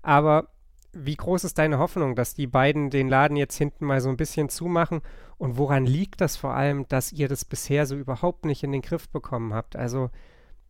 Aber 0.01 0.49
wie 0.93 1.15
groß 1.15 1.43
ist 1.43 1.57
deine 1.57 1.79
Hoffnung, 1.79 2.15
dass 2.15 2.35
die 2.35 2.47
beiden 2.47 2.89
den 2.89 3.09
Laden 3.09 3.35
jetzt 3.37 3.57
hinten 3.57 3.85
mal 3.85 4.01
so 4.01 4.09
ein 4.09 4.17
bisschen 4.17 4.49
zumachen? 4.49 5.01
Und 5.37 5.57
woran 5.57 5.85
liegt 5.85 6.21
das 6.21 6.37
vor 6.37 6.53
allem, 6.53 6.87
dass 6.87 7.11
ihr 7.11 7.27
das 7.27 7.45
bisher 7.45 7.85
so 7.85 7.95
überhaupt 7.95 8.45
nicht 8.45 8.63
in 8.63 8.71
den 8.71 8.81
Griff 8.81 9.09
bekommen 9.09 9.53
habt? 9.53 9.75
Also 9.75 10.09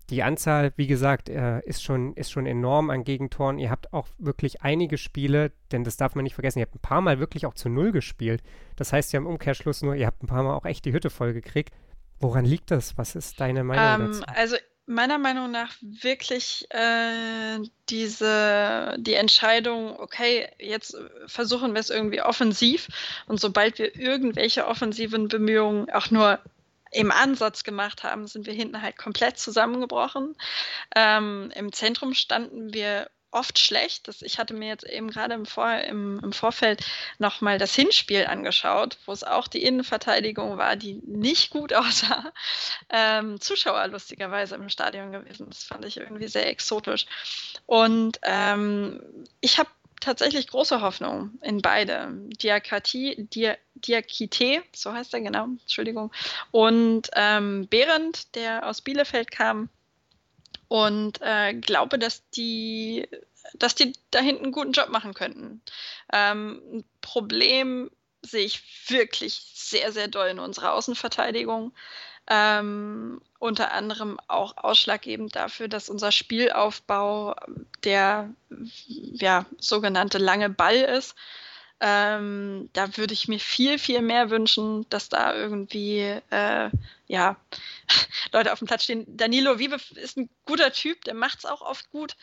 die 0.09 0.23
Anzahl, 0.23 0.73
wie 0.75 0.87
gesagt, 0.87 1.29
äh, 1.29 1.61
ist, 1.61 1.83
schon, 1.83 2.13
ist 2.13 2.31
schon 2.31 2.45
enorm 2.45 2.89
an 2.89 3.03
Gegentoren. 3.03 3.59
Ihr 3.59 3.69
habt 3.69 3.93
auch 3.93 4.07
wirklich 4.17 4.61
einige 4.61 4.97
Spiele, 4.97 5.51
denn 5.71 5.83
das 5.83 5.97
darf 5.97 6.15
man 6.15 6.23
nicht 6.23 6.35
vergessen, 6.35 6.59
ihr 6.59 6.65
habt 6.65 6.75
ein 6.75 6.79
paar 6.79 7.01
Mal 7.01 7.19
wirklich 7.19 7.45
auch 7.45 7.53
zu 7.53 7.69
Null 7.69 7.91
gespielt. 7.91 8.43
Das 8.75 8.91
heißt 8.91 9.13
ja 9.13 9.19
im 9.19 9.27
Umkehrschluss 9.27 9.81
nur, 9.81 9.95
ihr 9.95 10.07
habt 10.07 10.23
ein 10.23 10.27
paar 10.27 10.43
Mal 10.43 10.53
auch 10.53 10.65
echt 10.65 10.85
die 10.85 10.93
Hütte 10.93 11.09
voll 11.09 11.33
gekriegt. 11.33 11.73
Woran 12.23 12.45
liegt 12.45 12.71
das? 12.71 12.97
Was 12.97 13.15
ist 13.15 13.39
deine 13.39 13.63
Meinung 13.63 14.07
ähm, 14.07 14.11
dazu? 14.13 14.23
Also 14.35 14.55
meiner 14.85 15.17
Meinung 15.17 15.51
nach 15.51 15.73
wirklich 15.81 16.65
äh, 16.69 17.59
diese 17.89 18.95
die 18.97 19.13
Entscheidung, 19.13 19.99
okay, 19.99 20.47
jetzt 20.57 20.97
versuchen 21.27 21.73
wir 21.73 21.79
es 21.79 21.89
irgendwie 21.89 22.21
offensiv 22.21 22.87
und 23.27 23.39
sobald 23.39 23.77
wir 23.77 23.95
irgendwelche 23.95 24.67
offensiven 24.67 25.27
Bemühungen 25.27 25.89
auch 25.89 26.11
nur 26.11 26.39
im 26.91 27.11
Ansatz 27.11 27.63
gemacht 27.63 28.03
haben, 28.03 28.27
sind 28.27 28.45
wir 28.45 28.53
hinten 28.53 28.81
halt 28.81 28.97
komplett 28.97 29.37
zusammengebrochen. 29.37 30.35
Ähm, 30.95 31.51
Im 31.55 31.71
Zentrum 31.73 32.13
standen 32.13 32.73
wir 32.73 33.09
oft 33.33 33.59
schlecht. 33.59 34.07
Das, 34.07 34.21
ich 34.21 34.39
hatte 34.39 34.53
mir 34.53 34.67
jetzt 34.67 34.85
eben 34.85 35.09
gerade 35.09 35.33
im, 35.33 35.45
Vor, 35.45 35.71
im, 35.79 36.19
im 36.23 36.33
Vorfeld 36.33 36.85
nochmal 37.19 37.57
das 37.57 37.75
Hinspiel 37.75 38.25
angeschaut, 38.25 38.97
wo 39.05 39.11
es 39.11 39.23
auch 39.23 39.47
die 39.47 39.63
Innenverteidigung 39.63 40.57
war, 40.57 40.75
die 40.75 41.01
nicht 41.05 41.49
gut 41.49 41.73
aussah. 41.73 42.31
Ähm, 42.89 43.39
Zuschauer 43.41 43.87
lustigerweise 43.87 44.55
im 44.55 44.69
Stadion 44.69 45.11
gewesen. 45.11 45.47
Das 45.49 45.63
fand 45.63 45.85
ich 45.85 45.97
irgendwie 45.97 46.27
sehr 46.27 46.47
exotisch. 46.47 47.05
Und 47.65 48.19
ähm, 48.23 49.01
ich 49.41 49.57
habe 49.57 49.69
tatsächlich 50.03 50.47
große 50.47 50.81
Hoffnung 50.81 51.31
in 51.41 51.61
beide. 51.61 52.09
Diakatie, 52.41 53.27
Dia, 53.33 53.55
Diakite, 53.75 54.61
so 54.75 54.93
heißt 54.93 55.13
er 55.13 55.21
genau, 55.21 55.45
Entschuldigung. 55.45 56.11
Und 56.51 57.09
ähm, 57.13 57.67
Behrendt, 57.69 58.35
der 58.35 58.67
aus 58.67 58.81
Bielefeld 58.81 59.31
kam. 59.31 59.69
Und 60.73 61.21
äh, 61.21 61.53
glaube, 61.53 61.99
dass 61.99 62.27
die, 62.31 63.07
dass 63.53 63.75
die 63.75 63.93
da 64.09 64.17
hinten 64.17 64.45
einen 64.45 64.51
guten 64.51 64.71
Job 64.71 64.89
machen 64.89 65.13
könnten. 65.13 65.61
Ähm, 66.11 66.63
ein 66.73 66.83
Problem 66.99 67.91
sehe 68.23 68.43
ich 68.43 68.89
wirklich 68.89 69.35
sehr, 69.53 69.91
sehr 69.91 70.07
doll 70.07 70.29
in 70.29 70.39
unserer 70.39 70.73
Außenverteidigung. 70.73 71.75
Ähm, 72.25 73.21
unter 73.37 73.71
anderem 73.71 74.19
auch 74.27 74.57
ausschlaggebend 74.57 75.35
dafür, 75.35 75.67
dass 75.67 75.89
unser 75.89 76.11
Spielaufbau 76.11 77.35
der 77.83 78.33
ja, 78.79 79.45
sogenannte 79.59 80.17
lange 80.17 80.49
Ball 80.49 80.77
ist. 80.77 81.13
Ähm, 81.85 82.69
da 82.71 82.95
würde 82.95 83.13
ich 83.13 83.27
mir 83.27 83.39
viel, 83.39 83.77
viel 83.77 84.01
mehr 84.01 84.29
wünschen, 84.29 84.89
dass 84.89 85.09
da 85.09 85.35
irgendwie 85.35 85.99
äh, 86.29 86.69
ja, 87.07 87.35
Leute 88.31 88.53
auf 88.53 88.59
dem 88.59 88.69
Platz 88.69 88.85
stehen. 88.85 89.05
Danilo 89.05 89.59
Wiebe 89.59 89.75
ist 89.95 90.15
ein 90.15 90.29
guter 90.45 90.71
Typ, 90.71 91.03
der 91.03 91.13
macht 91.13 91.39
es 91.39 91.45
auch 91.45 91.61
oft 91.61 91.91
gut. 91.91 92.15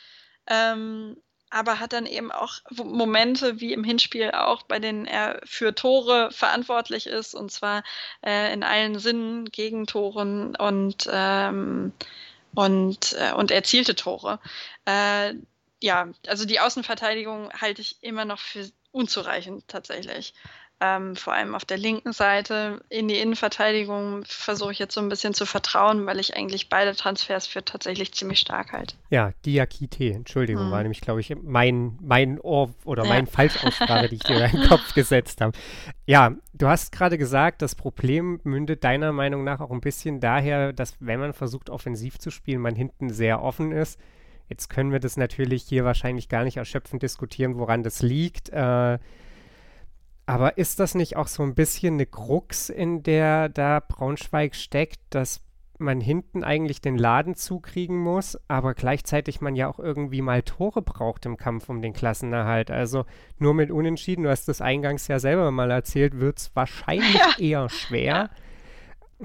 Ähm, 0.47 1.19
aber 1.51 1.79
hat 1.79 1.93
dann 1.93 2.07
eben 2.07 2.33
auch 2.33 2.55
Momente 2.71 3.61
wie 3.61 3.75
im 3.75 3.85
Hinspiel 3.85 4.31
auch, 4.31 4.63
bei 4.63 4.79
denen 4.79 5.05
er 5.05 5.43
für 5.45 5.75
Tore 5.75 6.31
verantwortlich 6.31 7.07
ist 7.07 7.35
und 7.35 7.53
zwar 7.53 7.83
äh, 8.25 8.55
in 8.55 8.63
allen 8.63 8.99
Sinnen 8.99 9.45
Gegentoren 9.45 10.57
und 10.57 11.07
ähm, 11.13 11.93
und 12.55 13.15
äh, 13.19 13.33
und 13.35 13.51
erzielte 13.51 13.95
Tore. 13.95 14.39
Äh, 14.87 15.35
ja, 15.83 16.09
also 16.27 16.47
die 16.47 16.61
Außenverteidigung 16.61 17.53
halte 17.53 17.83
ich 17.83 17.99
immer 18.03 18.25
noch 18.25 18.39
für 18.39 18.71
unzureichend 18.93 19.67
tatsächlich 19.69 20.35
ähm, 20.81 21.15
vor 21.15 21.35
allem 21.35 21.55
auf 21.55 21.65
der 21.65 21.77
linken 21.77 22.13
Seite. 22.13 22.81
In 22.89 23.09
die 23.09 23.19
Innenverteidigung 23.19 24.25
versuche 24.25 24.73
ich 24.73 24.79
jetzt 24.79 24.95
so 24.95 25.01
ein 25.01 25.11
bisschen 25.11 25.35
zu 25.35 25.45
vertrauen, 25.45 26.07
weil 26.07 26.19
ich 26.19 26.37
eigentlich 26.37 26.71
beide 26.71 26.97
Transfers 26.97 27.47
für 27.47 27.65
tatsächlich 27.65 28.15
ziemlich 28.15 28.39
stark 28.39 28.73
halte. 28.73 28.97
Ja, 29.11 29.33
Diakite, 29.45 30.13
Entschuldigung, 30.13 30.65
hm. 30.65 30.71
war 30.71 30.83
nämlich, 30.83 31.03
glaube 31.03 31.21
ich, 31.21 31.35
mein, 31.43 31.99
mein 32.01 32.41
Ohr 32.41 32.71
oder 32.85 33.05
ja. 33.05 33.11
mein 33.11 33.27
Falschaussprache, 33.27 34.09
die 34.09 34.17
ich 34.17 34.23
dir 34.23 34.43
in 34.47 34.53
den 34.53 34.69
Kopf 34.69 34.95
gesetzt 34.95 35.43
habe. 35.43 35.57
Ja, 36.07 36.33
du 36.55 36.67
hast 36.67 36.93
gerade 36.93 37.19
gesagt, 37.19 37.61
das 37.61 37.75
Problem 37.75 38.41
mündet 38.45 38.83
deiner 38.83 39.13
Meinung 39.13 39.45
nach 39.45 39.61
auch 39.61 39.71
ein 39.71 39.83
bisschen 39.83 40.21
daher, 40.21 40.73
dass 40.73 40.97
wenn 41.01 41.21
man 41.21 41.35
versucht, 41.35 41.69
offensiv 41.69 42.19
zu 42.19 42.31
spielen, 42.31 42.61
man 42.61 42.75
hinten 42.75 43.11
sehr 43.11 43.43
offen 43.43 43.73
ist. 43.73 44.01
Jetzt 44.51 44.69
können 44.69 44.91
wir 44.91 44.99
das 44.99 45.17
natürlich 45.17 45.63
hier 45.63 45.85
wahrscheinlich 45.85 46.29
gar 46.29 46.43
nicht 46.43 46.57
erschöpfend 46.57 47.03
diskutieren, 47.03 47.57
woran 47.57 47.85
das 47.85 48.03
liegt. 48.03 48.51
Äh, 48.51 48.99
aber 50.27 50.59
ist 50.59 50.81
das 50.81 50.95
nicht 50.95 51.17
auch 51.17 51.29
so 51.29 51.45
ein 51.45 51.55
bisschen 51.55 51.95
eine 51.95 52.07
Krux, 52.07 52.69
in 52.69 53.03
der 53.03 53.49
da 53.49 53.81
Braunschweig 53.81 54.55
steckt, 54.57 54.99
dass 55.11 55.41
man 55.79 56.01
hinten 56.01 56.45
eigentlich 56.45 56.81
den 56.81 56.99
Laden 56.99 57.35
zukriegen 57.37 57.97
muss, 57.97 58.39
aber 58.49 58.75
gleichzeitig 58.75 59.41
man 59.41 59.57
ja 59.57 59.69
auch 59.69 59.79
irgendwie 59.79 60.21
mal 60.21 60.43
Tore 60.43 60.83
braucht 60.83 61.27
im 61.27 61.37
Kampf 61.37 61.69
um 61.69 61.81
den 61.81 61.93
Klassenerhalt. 61.93 62.71
Also 62.71 63.07
nur 63.39 63.55
mit 63.55 63.71
Unentschieden, 63.71 64.25
du 64.25 64.31
hast 64.31 64.49
das 64.49 64.61
eingangs 64.61 65.09
ja 65.09 65.19
selber 65.19 65.51
mal 65.51 65.71
erzählt, 65.71 66.21
wird 66.21 66.39
es 66.39 66.51
wahrscheinlich 66.55 67.15
ja. 67.15 67.35
eher 67.39 67.69
schwer. 67.69 68.05
Ja. 68.05 68.31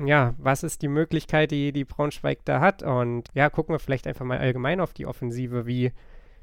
Ja, 0.04 0.36
was 0.38 0.64
ist 0.64 0.82
die 0.82 0.88
Möglichkeit, 0.88 1.52
die, 1.52 1.72
die 1.72 1.86
Braunschweig 1.86 2.40
da 2.46 2.60
hat? 2.60 2.84
Und 2.84 3.30
ja, 3.34 3.50
gucken 3.50 3.74
wir 3.74 3.80
vielleicht 3.80 4.08
einfach 4.08 4.26
mal 4.26 4.40
allgemein 4.40 4.80
auf 4.80 4.94
die 4.94 5.06
Offensive. 5.06 5.66
Wie, 5.66 5.92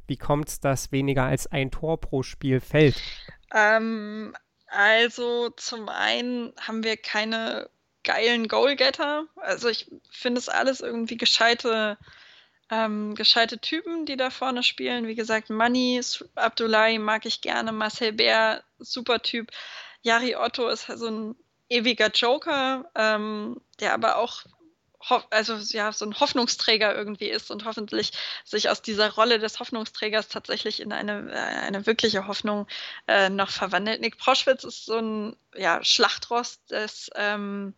wie 0.06 0.16
kommt 0.16 0.48
es, 0.48 0.60
dass 0.60 0.92
weniger 0.92 1.24
als 1.24 1.46
ein 1.46 1.70
Tor 1.70 2.00
pro 2.00 2.22
Spiel 2.22 2.60
fällt? 2.60 2.96
Ähm, 3.54 4.34
also 4.68 5.50
zum 5.50 5.88
einen 5.88 6.52
haben 6.60 6.82
wir 6.82 6.96
keine 6.96 7.68
geilen 8.04 8.48
Goalgetter. 8.48 9.26
Also 9.36 9.68
ich 9.68 9.90
finde 10.10 10.38
es 10.38 10.48
alles 10.48 10.80
irgendwie 10.80 11.16
gescheite, 11.16 11.98
ähm, 12.70 13.14
gescheite 13.14 13.58
Typen, 13.58 14.06
die 14.06 14.16
da 14.16 14.30
vorne 14.30 14.62
spielen. 14.62 15.06
Wie 15.06 15.14
gesagt, 15.14 15.50
Money, 15.50 16.00
Abdullahi 16.34 16.98
mag 16.98 17.26
ich 17.26 17.42
gerne, 17.42 17.72
Marcel 17.72 18.12
Bär, 18.12 18.64
super 18.78 19.20
Typ. 19.20 19.50
Yari 20.00 20.34
Otto 20.36 20.68
ist 20.68 20.86
so 20.86 21.06
ein 21.06 21.36
ewiger 21.72 22.10
Joker, 22.10 22.90
ähm, 22.94 23.60
der 23.80 23.94
aber 23.94 24.16
auch 24.16 24.44
also 25.30 25.56
ja, 25.76 25.92
so 25.92 26.04
ein 26.04 26.18
Hoffnungsträger 26.20 26.94
irgendwie 26.94 27.28
ist 27.28 27.50
und 27.50 27.64
hoffentlich 27.64 28.12
sich 28.44 28.68
aus 28.68 28.82
dieser 28.82 29.10
Rolle 29.12 29.38
des 29.38 29.58
Hoffnungsträgers 29.58 30.28
tatsächlich 30.28 30.80
in 30.80 30.92
eine, 30.92 31.30
äh, 31.32 31.66
eine 31.66 31.86
wirkliche 31.86 32.26
Hoffnung 32.26 32.66
äh, 33.08 33.28
noch 33.28 33.50
verwandelt. 33.50 34.00
Nick 34.00 34.18
Proschwitz 34.18 34.64
ist 34.64 34.86
so 34.86 34.98
ein 34.98 35.36
ja, 35.56 35.82
Schlachtrost, 35.82 36.60
das 36.68 37.10
ähm, 37.16 37.74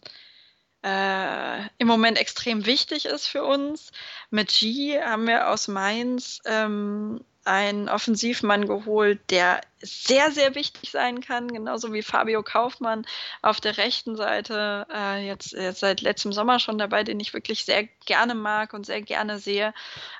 äh, 0.82 1.62
im 1.78 1.86
Moment 1.86 2.18
extrem 2.18 2.66
wichtig 2.66 3.06
ist 3.06 3.26
für 3.26 3.42
uns. 3.44 3.90
Mit 4.30 4.48
G 4.48 5.00
haben 5.00 5.26
wir 5.26 5.48
aus 5.48 5.66
Mainz 5.68 6.40
ähm, 6.44 7.24
einen 7.44 7.88
Offensivmann 7.88 8.66
geholt, 8.66 9.20
der 9.30 9.60
sehr, 9.80 10.30
sehr 10.32 10.54
wichtig 10.54 10.90
sein 10.90 11.20
kann, 11.20 11.48
genauso 11.48 11.92
wie 11.92 12.02
Fabio 12.02 12.42
Kaufmann 12.42 13.06
auf 13.42 13.60
der 13.60 13.76
rechten 13.76 14.16
Seite, 14.16 14.86
äh, 14.90 15.26
jetzt, 15.26 15.52
jetzt, 15.52 15.80
seit 15.80 16.00
letztem 16.00 16.32
Sommer 16.32 16.58
schon 16.58 16.78
dabei, 16.78 17.04
den 17.04 17.20
ich 17.20 17.34
wirklich 17.34 17.64
sehr 17.64 17.84
gerne 18.06 18.34
mag 18.34 18.72
und 18.72 18.86
sehr 18.86 19.02
gerne 19.02 19.38
sehe, 19.38 19.74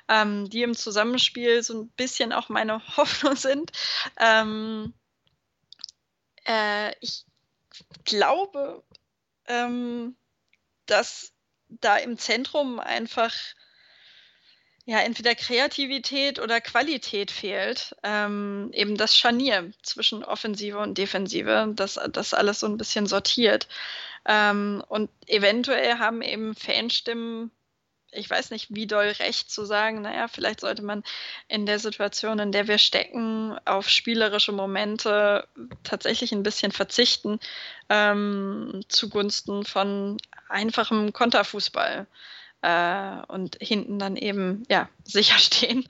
ähm, 0.07 0.49
die 0.49 0.61
im 0.61 0.75
Zusammenspiel 0.75 1.63
so 1.63 1.81
ein 1.81 1.89
bisschen 1.89 2.31
auch 2.31 2.49
meine 2.49 2.81
Hoffnung 2.97 3.35
sind. 3.35 3.71
Ähm, 4.19 4.93
äh, 6.47 6.93
ich 7.01 7.25
glaube, 8.03 8.83
ähm, 9.47 10.15
dass 10.85 11.33
da 11.67 11.97
im 11.97 12.17
Zentrum 12.17 12.79
einfach 12.79 13.33
ja, 14.85 14.99
entweder 14.99 15.33
Kreativität 15.33 16.39
oder 16.39 16.61
Qualität 16.61 17.31
fehlt. 17.31 17.95
Ähm, 18.03 18.69
eben 18.73 18.97
das 18.97 19.17
Scharnier 19.17 19.71
zwischen 19.81 20.23
Offensive 20.23 20.77
und 20.77 20.97
Defensive, 20.97 21.71
das, 21.75 21.99
das 22.11 22.33
alles 22.35 22.59
so 22.59 22.67
ein 22.67 22.77
bisschen 22.77 23.07
sortiert. 23.07 23.67
Ähm, 24.27 24.83
und 24.87 25.09
eventuell 25.27 25.97
haben 25.97 26.21
eben 26.21 26.53
Fanstimmen, 26.55 27.51
ich 28.11 28.29
weiß 28.29 28.51
nicht, 28.51 28.73
wie 28.73 28.85
doll 28.87 29.07
recht 29.07 29.51
zu 29.51 29.65
sagen, 29.65 30.01
naja, 30.01 30.27
vielleicht 30.27 30.61
sollte 30.61 30.83
man 30.83 31.03
in 31.47 31.65
der 31.65 31.79
Situation, 31.79 32.37
in 32.39 32.51
der 32.51 32.67
wir 32.67 32.77
stecken, 32.77 33.57
auf 33.65 33.89
spielerische 33.89 34.51
Momente 34.51 35.47
tatsächlich 35.83 36.31
ein 36.31 36.43
bisschen 36.43 36.71
verzichten, 36.71 37.39
ähm, 37.89 38.81
zugunsten 38.87 39.65
von 39.65 40.17
einfachem 40.47 41.11
Konterfußball 41.11 42.07
äh, 42.65 43.21
und 43.27 43.57
hinten 43.61 43.99
dann 43.99 44.15
eben 44.15 44.63
ja 44.69 44.89
sicher 45.03 45.37
stehen, 45.37 45.87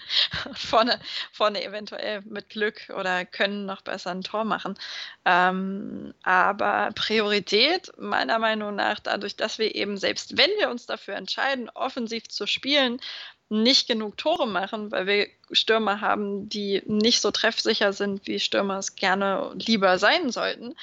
vorne, 0.54 1.00
vorne 1.32 1.64
eventuell 1.64 2.22
mit 2.26 2.50
Glück 2.50 2.92
oder 2.96 3.24
können 3.24 3.66
noch 3.66 3.82
besser 3.82 4.12
ein 4.12 4.24
Tor 4.24 4.44
machen. 4.44 4.78
Ähm, 5.24 6.14
aber 6.24 6.92
Priorität 6.94 7.94
meiner 7.98 8.40
Meinung 8.40 8.76
nach, 8.76 9.00
dadurch, 9.00 9.38
dass 9.38 9.58
wir 9.58 9.74
eben 9.74 9.98
selbst 9.98 10.38
wenn 10.38 10.52
wir 10.60 10.70
uns 10.70 10.86
dafür 10.86 11.16
entscheiden, 11.16 11.70
offensiv 11.70 12.28
zu 12.28 12.46
spielen, 12.46 13.00
nicht 13.48 13.88
genug 13.88 14.18
Tore 14.18 14.48
machen, 14.48 14.92
weil 14.92 15.08
wir 15.08 15.28
Stürmer 15.52 16.02
haben, 16.02 16.50
die 16.50 16.82
nicht 16.88 17.22
so 17.22 17.32
treffsicher 17.32 17.94
sind, 17.94 18.28
wie 18.28 18.40
Stürmer 18.40 18.80
es 18.80 18.96
gerne 18.96 19.52
lieber 19.56 20.00
sein 20.00 20.32
sollten. 20.32 20.76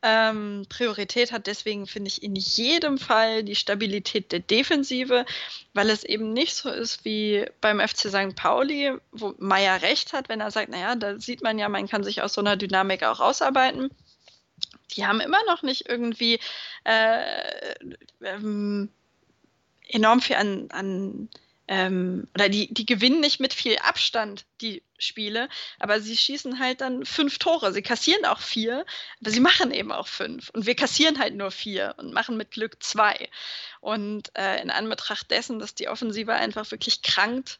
Ähm, 0.00 0.64
Priorität 0.68 1.32
hat 1.32 1.48
deswegen, 1.48 1.88
finde 1.88 2.08
ich, 2.08 2.22
in 2.22 2.36
jedem 2.36 2.98
Fall 2.98 3.42
die 3.42 3.56
Stabilität 3.56 4.30
der 4.30 4.38
Defensive, 4.38 5.26
weil 5.74 5.90
es 5.90 6.04
eben 6.04 6.32
nicht 6.32 6.54
so 6.54 6.70
ist 6.70 7.04
wie 7.04 7.46
beim 7.60 7.80
FC 7.80 8.08
St. 8.08 8.36
Pauli, 8.36 8.92
wo 9.10 9.34
Meier 9.38 9.82
recht 9.82 10.12
hat, 10.12 10.28
wenn 10.28 10.40
er 10.40 10.52
sagt, 10.52 10.70
naja, 10.70 10.94
da 10.94 11.18
sieht 11.18 11.42
man 11.42 11.58
ja, 11.58 11.68
man 11.68 11.88
kann 11.88 12.04
sich 12.04 12.22
aus 12.22 12.34
so 12.34 12.40
einer 12.40 12.56
Dynamik 12.56 13.02
auch 13.02 13.18
ausarbeiten. 13.18 13.90
Die 14.92 15.04
haben 15.04 15.20
immer 15.20 15.44
noch 15.46 15.62
nicht 15.62 15.88
irgendwie 15.88 16.38
äh, 16.84 17.74
ähm, 18.22 18.90
enorm 19.88 20.20
viel 20.20 20.36
an, 20.36 20.68
an 20.70 21.28
ähm, 21.68 22.26
oder 22.34 22.48
die, 22.48 22.72
die 22.72 22.86
gewinnen 22.86 23.20
nicht 23.20 23.40
mit 23.40 23.52
viel 23.52 23.76
Abstand 23.76 24.46
die 24.60 24.82
Spiele, 24.98 25.48
aber 25.78 26.00
sie 26.00 26.16
schießen 26.16 26.58
halt 26.58 26.80
dann 26.80 27.04
fünf 27.04 27.38
Tore. 27.38 27.72
Sie 27.72 27.82
kassieren 27.82 28.24
auch 28.24 28.40
vier, 28.40 28.84
aber 29.20 29.30
sie 29.30 29.40
machen 29.40 29.70
eben 29.70 29.92
auch 29.92 30.08
fünf. 30.08 30.50
Und 30.50 30.66
wir 30.66 30.74
kassieren 30.74 31.18
halt 31.18 31.34
nur 31.34 31.50
vier 31.50 31.94
und 31.98 32.12
machen 32.12 32.36
mit 32.36 32.50
Glück 32.50 32.82
zwei. 32.82 33.28
Und 33.80 34.36
äh, 34.36 34.60
in 34.62 34.70
Anbetracht 34.70 35.30
dessen, 35.30 35.58
dass 35.58 35.74
die 35.74 35.88
Offensive 35.88 36.32
einfach 36.32 36.70
wirklich 36.70 37.02
krankt, 37.02 37.58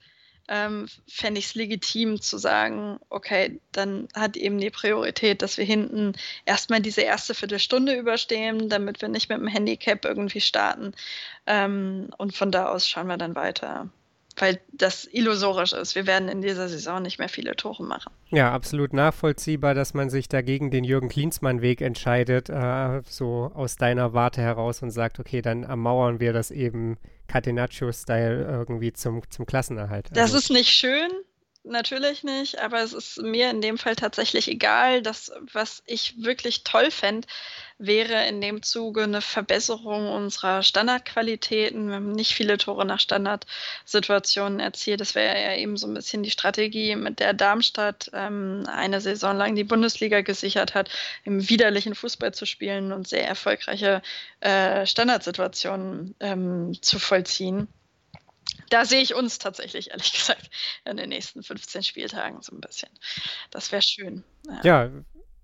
ähm, 0.48 0.88
fände 1.06 1.38
ich 1.38 1.46
es 1.46 1.54
legitim 1.54 2.20
zu 2.20 2.38
sagen, 2.38 2.98
okay, 3.10 3.60
dann 3.72 4.08
hat 4.14 4.36
eben 4.36 4.58
die 4.58 4.70
Priorität, 4.70 5.42
dass 5.42 5.58
wir 5.58 5.64
hinten 5.64 6.14
erstmal 6.46 6.80
diese 6.80 7.02
erste 7.02 7.34
Viertelstunde 7.34 7.94
überstehen, 7.94 8.68
damit 8.68 9.00
wir 9.00 9.08
nicht 9.08 9.28
mit 9.28 9.38
dem 9.38 9.46
Handicap 9.46 10.04
irgendwie 10.04 10.40
starten. 10.40 10.94
Ähm, 11.46 12.10
und 12.18 12.34
von 12.36 12.50
da 12.50 12.66
aus 12.66 12.88
schauen 12.88 13.08
wir 13.08 13.18
dann 13.18 13.34
weiter 13.34 13.90
weil 14.40 14.60
das 14.72 15.08
illusorisch 15.10 15.72
ist. 15.72 15.94
Wir 15.94 16.06
werden 16.06 16.28
in 16.28 16.42
dieser 16.42 16.68
Saison 16.68 17.02
nicht 17.02 17.18
mehr 17.18 17.28
viele 17.28 17.56
Tore 17.56 17.82
machen. 17.82 18.12
Ja, 18.30 18.52
absolut 18.52 18.92
nachvollziehbar, 18.92 19.74
dass 19.74 19.94
man 19.94 20.10
sich 20.10 20.28
dagegen 20.28 20.70
den 20.70 20.84
Jürgen 20.84 21.08
Klinsmann-Weg 21.08 21.80
entscheidet, 21.80 22.48
äh, 22.48 23.02
so 23.08 23.50
aus 23.54 23.76
deiner 23.76 24.12
Warte 24.12 24.40
heraus 24.40 24.82
und 24.82 24.90
sagt, 24.90 25.18
okay, 25.18 25.42
dann 25.42 25.64
ermauern 25.64 26.20
wir 26.20 26.32
das 26.32 26.50
eben 26.50 26.96
Catenaccio-Style 27.28 28.44
irgendwie 28.44 28.92
zum, 28.92 29.22
zum 29.30 29.46
Klassenerhalt. 29.46 30.06
Also. 30.10 30.20
Das 30.20 30.32
ist 30.32 30.50
nicht 30.50 30.70
schön, 30.70 31.10
natürlich 31.68 32.24
nicht, 32.24 32.58
aber 32.60 32.82
es 32.82 32.92
ist 32.92 33.22
mir 33.22 33.50
in 33.50 33.60
dem 33.60 33.78
Fall 33.78 33.96
tatsächlich 33.96 34.48
egal. 34.48 35.02
Das, 35.02 35.32
was 35.52 35.82
ich 35.86 36.22
wirklich 36.22 36.64
toll 36.64 36.90
fände, 36.90 37.26
wäre 37.78 38.26
in 38.26 38.40
dem 38.40 38.62
Zuge 38.62 39.04
eine 39.04 39.20
Verbesserung 39.20 40.08
unserer 40.08 40.62
Standardqualitäten. 40.62 41.88
Wir 41.88 41.96
haben 41.96 42.12
nicht 42.12 42.34
viele 42.34 42.58
Tore 42.58 42.84
nach 42.84 43.00
Standardsituationen 43.00 44.60
erzielt. 44.60 45.00
Das 45.00 45.14
wäre 45.14 45.40
ja 45.40 45.56
eben 45.56 45.76
so 45.76 45.86
ein 45.86 45.94
bisschen 45.94 46.22
die 46.22 46.30
Strategie, 46.30 46.96
mit 46.96 47.20
der 47.20 47.34
Darmstadt 47.34 48.10
ähm, 48.12 48.64
eine 48.66 49.00
Saison 49.00 49.36
lang 49.36 49.54
die 49.54 49.64
Bundesliga 49.64 50.22
gesichert 50.22 50.74
hat, 50.74 50.90
im 51.24 51.48
widerlichen 51.48 51.94
Fußball 51.94 52.34
zu 52.34 52.46
spielen 52.46 52.92
und 52.92 53.06
sehr 53.06 53.26
erfolgreiche 53.26 54.02
äh, 54.40 54.84
Standardsituationen 54.84 56.14
ähm, 56.20 56.72
zu 56.82 56.98
vollziehen. 56.98 57.68
Da 58.70 58.84
sehe 58.84 59.00
ich 59.00 59.14
uns 59.14 59.38
tatsächlich, 59.38 59.90
ehrlich 59.90 60.12
gesagt, 60.12 60.50
in 60.84 60.96
den 60.96 61.08
nächsten 61.08 61.42
15 61.42 61.82
Spieltagen 61.82 62.42
so 62.42 62.54
ein 62.54 62.60
bisschen. 62.60 62.90
Das 63.50 63.72
wäre 63.72 63.82
schön. 63.82 64.24
Ja, 64.62 64.86
ja 64.86 64.90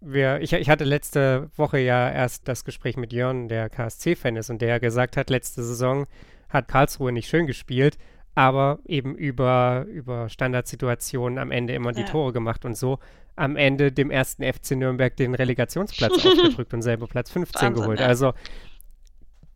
wir, 0.01 0.41
ich, 0.41 0.53
ich, 0.53 0.69
hatte 0.69 0.85
letzte 0.85 1.51
Woche 1.57 1.79
ja 1.79 2.11
erst 2.11 2.47
das 2.47 2.65
Gespräch 2.65 2.97
mit 2.97 3.13
Jörn, 3.13 3.49
der 3.49 3.71
KSC-Fan 3.71 4.37
ist, 4.37 4.51
und 4.51 4.61
der 4.61 4.79
gesagt 4.81 5.17
hat, 5.17 5.31
letzte 5.31 5.63
Saison 5.63 6.07
hat 6.49 6.69
Karlsruhe 6.69 7.11
nicht 7.11 7.29
schön 7.29 7.47
gespielt, 7.47 7.97
aber 8.35 8.81
eben 8.85 9.15
über, 9.15 9.87
über 9.89 10.29
Standardsituationen 10.29 11.39
am 11.39 11.51
Ende 11.51 11.75
immer 11.75 11.93
die 11.93 12.03
ja. 12.03 12.07
Tore 12.07 12.33
gemacht 12.33 12.65
und 12.65 12.77
so 12.77 12.99
am 13.37 13.57
Ende 13.57 13.91
dem 13.91 14.11
ersten 14.11 14.45
FC 14.45 14.73
Nürnberg 14.73 15.17
den 15.17 15.35
Relegationsplatz 15.35 16.13
aufgedrückt 16.25 16.73
und 16.73 16.83
selber 16.83 17.07
Platz 17.07 17.31
15 17.31 17.61
Wahnsinn, 17.61 17.83
geholt. 17.83 18.01
Ja. 18.01 18.07
Also 18.07 18.33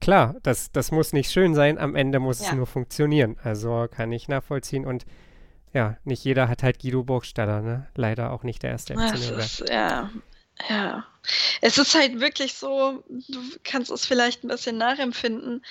klar, 0.00 0.36
das, 0.42 0.72
das 0.72 0.90
muss 0.90 1.12
nicht 1.12 1.30
schön 1.30 1.54
sein, 1.54 1.78
am 1.78 1.94
Ende 1.94 2.18
muss 2.18 2.40
ja. 2.40 2.48
es 2.48 2.52
nur 2.52 2.66
funktionieren. 2.66 3.36
Also 3.42 3.88
kann 3.90 4.12
ich 4.12 4.28
nachvollziehen 4.28 4.86
und 4.86 5.04
ja, 5.72 5.96
nicht 6.04 6.24
jeder 6.24 6.48
hat 6.48 6.62
halt 6.62 6.80
Guido 6.80 7.04
Burgstaller, 7.04 7.60
ne? 7.60 7.88
Leider 7.94 8.32
auch 8.32 8.42
nicht 8.42 8.62
der 8.62 8.70
erste 8.70 8.94
FC 8.94 8.98
Nürnberg. 8.98 9.38
Ist, 9.38 9.68
ja, 9.68 10.10
ja. 10.68 11.06
Es 11.60 11.78
ist 11.78 11.94
halt 11.94 12.20
wirklich 12.20 12.54
so, 12.54 13.04
du 13.08 13.40
kannst 13.64 13.90
es 13.90 14.06
vielleicht 14.06 14.44
ein 14.44 14.48
bisschen 14.48 14.78
nachempfinden, 14.78 15.64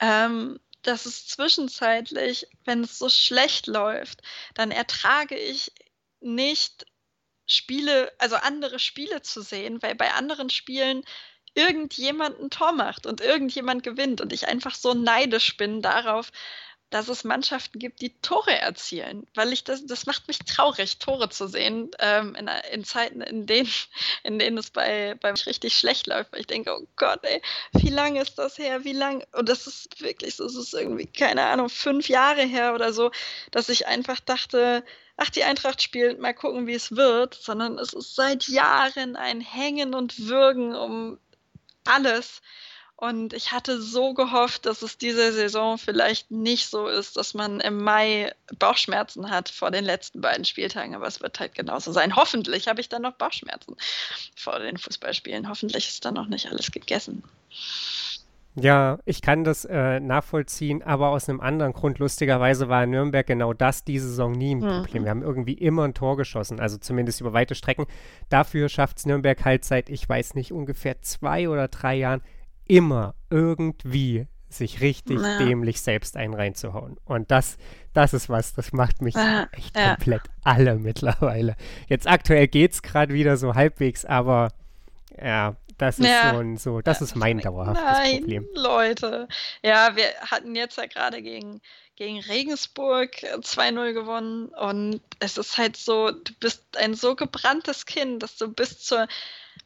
ähm, 0.00 0.60
dass 0.82 1.06
es 1.06 1.26
zwischenzeitlich, 1.28 2.46
wenn 2.64 2.82
es 2.82 2.98
so 2.98 3.08
schlecht 3.08 3.66
läuft, 3.66 4.22
dann 4.54 4.70
ertrage 4.70 5.36
ich 5.36 5.72
nicht 6.20 6.86
Spiele, 7.46 8.12
also 8.18 8.36
andere 8.36 8.78
Spiele 8.78 9.22
zu 9.22 9.42
sehen, 9.42 9.82
weil 9.82 9.94
bei 9.94 10.12
anderen 10.12 10.50
Spielen 10.50 11.04
irgendjemand 11.54 12.40
ein 12.40 12.50
Tor 12.50 12.72
macht 12.72 13.06
und 13.06 13.20
irgendjemand 13.20 13.82
gewinnt 13.82 14.20
und 14.20 14.32
ich 14.32 14.48
einfach 14.48 14.74
so 14.74 14.94
neidisch 14.94 15.56
bin 15.56 15.82
darauf, 15.82 16.30
dass 16.92 17.08
es 17.08 17.24
Mannschaften 17.24 17.78
gibt, 17.78 18.02
die 18.02 18.20
Tore 18.20 18.54
erzielen, 18.54 19.26
weil 19.34 19.52
ich 19.52 19.64
das, 19.64 19.86
das 19.86 20.06
macht 20.06 20.28
mich 20.28 20.38
traurig, 20.40 20.98
Tore 20.98 21.30
zu 21.30 21.48
sehen 21.48 21.90
ähm, 21.98 22.34
in, 22.34 22.50
in, 22.70 22.84
Zeiten, 22.84 23.22
in 23.22 23.46
denen, 23.46 23.70
in 24.24 24.38
denen 24.38 24.58
es 24.58 24.70
bei, 24.70 25.16
bei 25.20 25.32
richtig 25.32 25.76
schlecht 25.76 26.06
läuft. 26.06 26.32
Weil 26.32 26.40
ich 26.40 26.46
denke, 26.46 26.76
oh 26.76 26.86
Gott, 26.96 27.20
ey, 27.22 27.40
wie 27.72 27.88
lange 27.88 28.20
ist 28.20 28.38
das 28.38 28.58
her? 28.58 28.84
Wie 28.84 28.92
lang? 28.92 29.24
Und 29.32 29.48
das 29.48 29.66
ist 29.66 30.02
wirklich 30.02 30.36
so, 30.36 30.44
es 30.44 30.54
ist 30.54 30.74
irgendwie, 30.74 31.06
keine 31.06 31.44
Ahnung, 31.44 31.70
fünf 31.70 32.08
Jahre 32.08 32.42
her 32.42 32.74
oder 32.74 32.92
so, 32.92 33.10
dass 33.50 33.70
ich 33.70 33.86
einfach 33.86 34.20
dachte, 34.20 34.84
ach, 35.16 35.30
die 35.30 35.44
Eintracht 35.44 35.82
spielt, 35.82 36.18
mal 36.18 36.34
gucken, 36.34 36.66
wie 36.66 36.74
es 36.74 36.94
wird, 36.94 37.34
sondern 37.34 37.78
es 37.78 37.94
ist 37.94 38.14
seit 38.14 38.48
Jahren 38.48 39.16
ein 39.16 39.40
Hängen 39.40 39.94
und 39.94 40.28
Würgen 40.28 40.74
um 40.74 41.18
alles. 41.84 42.42
Und 42.96 43.32
ich 43.32 43.50
hatte 43.50 43.82
so 43.82 44.14
gehofft, 44.14 44.64
dass 44.64 44.82
es 44.82 44.96
diese 44.96 45.32
Saison 45.32 45.76
vielleicht 45.76 46.30
nicht 46.30 46.68
so 46.68 46.86
ist, 46.86 47.16
dass 47.16 47.34
man 47.34 47.58
im 47.58 47.82
Mai 47.82 48.32
Bauchschmerzen 48.60 49.28
hat 49.28 49.48
vor 49.48 49.72
den 49.72 49.84
letzten 49.84 50.20
beiden 50.20 50.44
Spieltagen. 50.44 50.94
Aber 50.94 51.08
es 51.08 51.20
wird 51.20 51.40
halt 51.40 51.56
genauso 51.56 51.90
sein. 51.90 52.14
Hoffentlich 52.14 52.68
habe 52.68 52.80
ich 52.80 52.88
dann 52.88 53.02
noch 53.02 53.14
Bauchschmerzen 53.14 53.76
vor 54.36 54.60
den 54.60 54.76
Fußballspielen. 54.76 55.48
Hoffentlich 55.48 55.88
ist 55.88 56.04
dann 56.04 56.14
noch 56.14 56.28
nicht 56.28 56.46
alles 56.46 56.70
gegessen. 56.70 57.24
Ja, 58.54 58.98
ich 59.06 59.22
kann 59.22 59.44
das 59.44 59.64
äh, 59.64 59.98
nachvollziehen, 59.98 60.82
aber 60.82 61.08
aus 61.08 61.28
einem 61.28 61.40
anderen 61.40 61.72
Grund. 61.72 61.98
Lustigerweise 61.98 62.68
war 62.68 62.84
Nürnberg 62.84 63.26
genau 63.26 63.54
das 63.54 63.84
diese 63.84 64.08
Saison 64.08 64.32
nie 64.32 64.54
ein 64.54 64.58
mhm. 64.58 64.82
Problem. 64.82 65.04
Wir 65.04 65.10
haben 65.10 65.22
irgendwie 65.22 65.54
immer 65.54 65.84
ein 65.84 65.94
Tor 65.94 66.18
geschossen, 66.18 66.60
also 66.60 66.76
zumindest 66.76 67.20
über 67.22 67.32
weite 67.32 67.54
Strecken. 67.54 67.86
Dafür 68.28 68.68
schafft 68.68 68.98
es 68.98 69.06
Nürnberg 69.06 69.42
halt 69.44 69.64
seit, 69.64 69.88
ich 69.88 70.06
weiß 70.06 70.34
nicht, 70.34 70.52
ungefähr 70.52 71.00
zwei 71.00 71.48
oder 71.48 71.68
drei 71.68 71.94
Jahren 71.94 72.20
immer 72.66 73.14
irgendwie 73.30 74.26
sich 74.50 74.82
richtig 74.82 75.20
ja. 75.20 75.38
dämlich 75.38 75.80
selbst 75.80 76.18
einen 76.18 76.34
reinzuhauen. 76.34 76.98
Und 77.04 77.30
das, 77.30 77.56
das 77.94 78.12
ist 78.12 78.28
was, 78.28 78.52
das 78.52 78.72
macht 78.72 79.00
mich 79.00 79.14
ja. 79.14 79.48
echt 79.52 79.74
ja. 79.74 79.94
komplett 79.94 80.22
alle 80.44 80.78
mittlerweile. 80.78 81.56
Jetzt 81.88 82.06
aktuell 82.06 82.48
geht 82.48 82.72
es 82.72 82.82
gerade 82.82 83.14
wieder 83.14 83.38
so 83.38 83.54
halbwegs, 83.54 84.04
aber 84.04 84.50
ja, 85.20 85.56
das 85.78 85.98
ist 85.98 86.06
so 86.06 86.38
ein, 86.38 86.56
so, 86.56 86.80
das 86.80 87.00
ist 87.02 87.14
mein 87.14 87.38
dauerhaftes 87.38 87.84
Nein, 87.84 88.18
Problem. 88.20 88.48
Leute. 88.54 89.28
Ja, 89.62 89.96
wir 89.96 90.08
hatten 90.20 90.54
jetzt 90.54 90.76
ja 90.76 90.86
gerade 90.86 91.22
gegen, 91.22 91.60
gegen 91.96 92.20
Regensburg 92.20 93.10
2-0 93.16 93.92
gewonnen 93.92 94.48
und 94.48 95.00
es 95.20 95.38
ist 95.38 95.58
halt 95.58 95.76
so, 95.76 96.10
du 96.10 96.32
bist 96.40 96.76
ein 96.76 96.94
so 96.94 97.14
gebranntes 97.14 97.86
Kind, 97.86 98.22
dass 98.22 98.36
du 98.36 98.52
bis 98.52 98.80
zur 98.80 99.06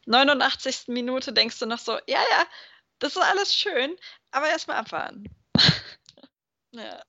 89. 0.07 0.88
Minute 0.88 1.33
denkst 1.33 1.59
du 1.59 1.66
noch 1.66 1.79
so, 1.79 1.92
ja, 1.92 2.21
ja, 2.31 2.47
das 2.99 3.16
ist 3.16 3.23
alles 3.23 3.55
schön, 3.55 3.97
aber 4.31 4.49
erstmal 4.49 4.79
abwarten. 4.79 5.25
ja. 6.73 7.03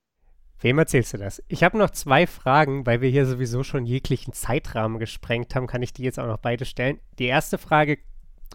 Wem 0.59 0.79
erzählst 0.79 1.13
du 1.13 1.17
das? 1.17 1.43
Ich 1.47 1.63
habe 1.63 1.77
noch 1.77 1.91
zwei 1.91 2.25
Fragen, 2.25 2.85
weil 2.85 3.01
wir 3.01 3.09
hier 3.09 3.27
sowieso 3.27 3.63
schon 3.63 3.85
jeglichen 3.85 4.33
Zeitrahmen 4.33 4.97
gesprengt 4.97 5.53
haben, 5.53 5.67
kann 5.67 5.83
ich 5.83 5.93
die 5.93 6.01
jetzt 6.03 6.19
auch 6.19 6.25
noch 6.25 6.39
beide 6.39 6.65
stellen. 6.65 6.99
Die 7.19 7.27
erste 7.27 7.59
Frage 7.59 7.99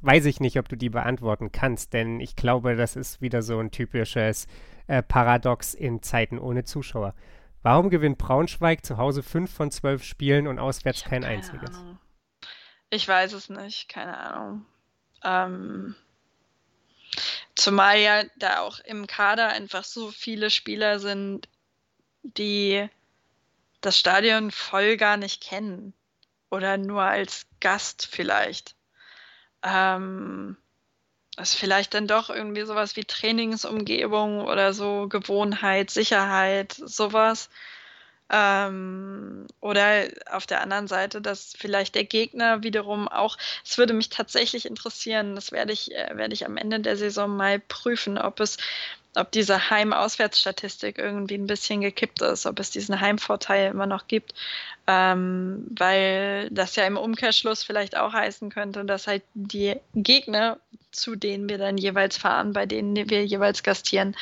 weiß 0.03 0.27
ich 0.27 0.41
nicht, 0.41 0.59
ob 0.59 0.69
du 0.69 0.77
die 0.77 0.91
beantworten 0.91 1.53
kannst, 1.53 1.93
denn 1.93 2.21
ich 2.21 2.37
glaube, 2.37 2.77
das 2.77 2.97
ist 2.97 3.21
wieder 3.21 3.43
so 3.43 3.59
ein 3.59 3.71
typisches 3.71 4.47
äh, 4.87 5.03
Paradox 5.03 5.75
in 5.75 6.03
Zeiten 6.03 6.39
ohne 6.39 6.65
Zuschauer. 6.65 7.15
Warum 7.63 7.91
gewinnt 7.91 8.19
Braunschweig 8.19 8.85
zu 8.85 8.97
Hause 8.97 9.23
fünf 9.23 9.53
von 9.53 9.71
zwölf 9.71 10.03
Spielen 10.05 10.49
und 10.49 10.59
auswärts 10.59 11.05
kein 11.05 11.25
einziges? 11.25 11.77
Ahnung. 11.77 11.99
Ich 12.91 13.07
weiß 13.07 13.33
es 13.33 13.49
nicht, 13.49 13.89
keine 13.89 14.19
Ahnung. 14.19 14.67
Ähm, 15.25 15.95
Zumal 17.55 17.99
ja 17.99 18.25
da 18.37 18.61
auch 18.61 18.81
im 18.81 19.07
Kader 19.07 19.49
einfach 19.49 19.85
so 19.85 20.11
viele 20.11 20.51
Spieler 20.51 20.99
sind, 20.99 21.49
die 22.23 22.89
das 23.81 23.99
Stadion 23.99 24.51
voll 24.51 24.97
gar 24.97 25.17
nicht 25.17 25.43
kennen. 25.43 25.93
Oder 26.51 26.79
nur 26.79 27.03
als 27.03 27.47
Gast 27.61 28.09
vielleicht. 28.11 28.75
Ähm, 29.63 30.57
ist 31.39 31.55
vielleicht 31.55 31.95
dann 31.95 32.07
doch 32.07 32.31
irgendwie 32.31 32.63
sowas 32.63 32.97
wie 32.97 33.05
Trainingsumgebung 33.05 34.43
oder 34.43 34.73
so, 34.75 35.09
Gewohnheit, 35.09 35.91
Sicherheit, 35.91 36.73
sowas. 36.73 37.49
Ähm, 38.31 39.47
oder 39.61 40.05
auf 40.31 40.47
der 40.47 40.63
anderen 40.63 40.89
Seite, 40.89 41.21
dass 41.21 41.55
vielleicht 41.57 41.95
der 41.95 42.05
Gegner 42.05 42.63
wiederum 42.63 43.09
auch, 43.09 43.37
es 43.65 43.77
würde 43.79 43.93
mich 43.93 44.09
tatsächlich 44.09 44.67
interessieren, 44.67 45.35
das 45.35 45.53
werde 45.53 45.73
ich, 45.73 45.93
äh, 45.95 46.17
werde 46.17 46.33
ich 46.35 46.47
am 46.47 46.57
Ende 46.57 46.81
der 46.81 46.97
Saison 46.97 47.37
mal 47.37 47.61
prüfen, 47.61 48.19
ob 48.19 48.41
es 48.41 48.57
ob 49.15 49.31
diese 49.33 49.71
Heim-Auswärtsstatistik 49.71 50.99
irgendwie 50.99 51.35
ein 51.35 51.47
bisschen 51.47 51.81
gekippt 51.81 52.23
ist, 52.23 52.47
ob 52.47 52.59
es 52.59 52.71
diesen 52.71 53.01
Heimvorteil 53.01 53.71
immer 53.71 53.87
noch 53.87 54.07
gibt, 54.07 54.35
ähm, 54.87 55.67
weil 55.77 56.49
das 56.51 56.77
ja 56.77 56.87
im 56.87 56.97
Umkehrschluss 56.97 57.63
vielleicht 57.63 57.97
auch 57.97 58.13
heißen 58.13 58.51
könnte, 58.51 58.85
dass 58.85 59.07
halt 59.07 59.23
die 59.35 59.77
Gegner, 59.95 60.59
zu 60.91 61.15
denen 61.17 61.49
wir 61.49 61.59
dann 61.59 61.79
jeweils 61.79 62.17
fahren, 62.17 62.53
bei 62.53 62.67
denen 62.67 63.09
wir 63.09 63.25
jeweils 63.25 63.63
gastieren, 63.63 64.17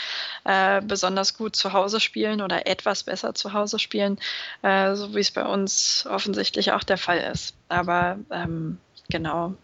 äh, 0.45 0.81
besonders 0.83 1.37
gut 1.37 1.57
zu 1.57 1.73
Hause 1.73 2.01
spielen 2.01 2.41
oder 2.41 2.67
etwas 2.67 3.05
besser 3.05 3.35
zu 3.35 3.53
Hause 3.53 3.79
spielen, 3.79 4.19
äh, 4.63 4.95
so 4.95 5.15
wie 5.15 5.21
es 5.21 5.31
bei 5.31 5.45
uns 5.45 6.07
offensichtlich 6.09 6.73
auch 6.73 6.85
der 6.85 6.99
Fall 6.99 7.19
ist. 7.19 7.55
Aber 7.69 8.19
ähm, 8.31 8.79
genau, 9.09 9.55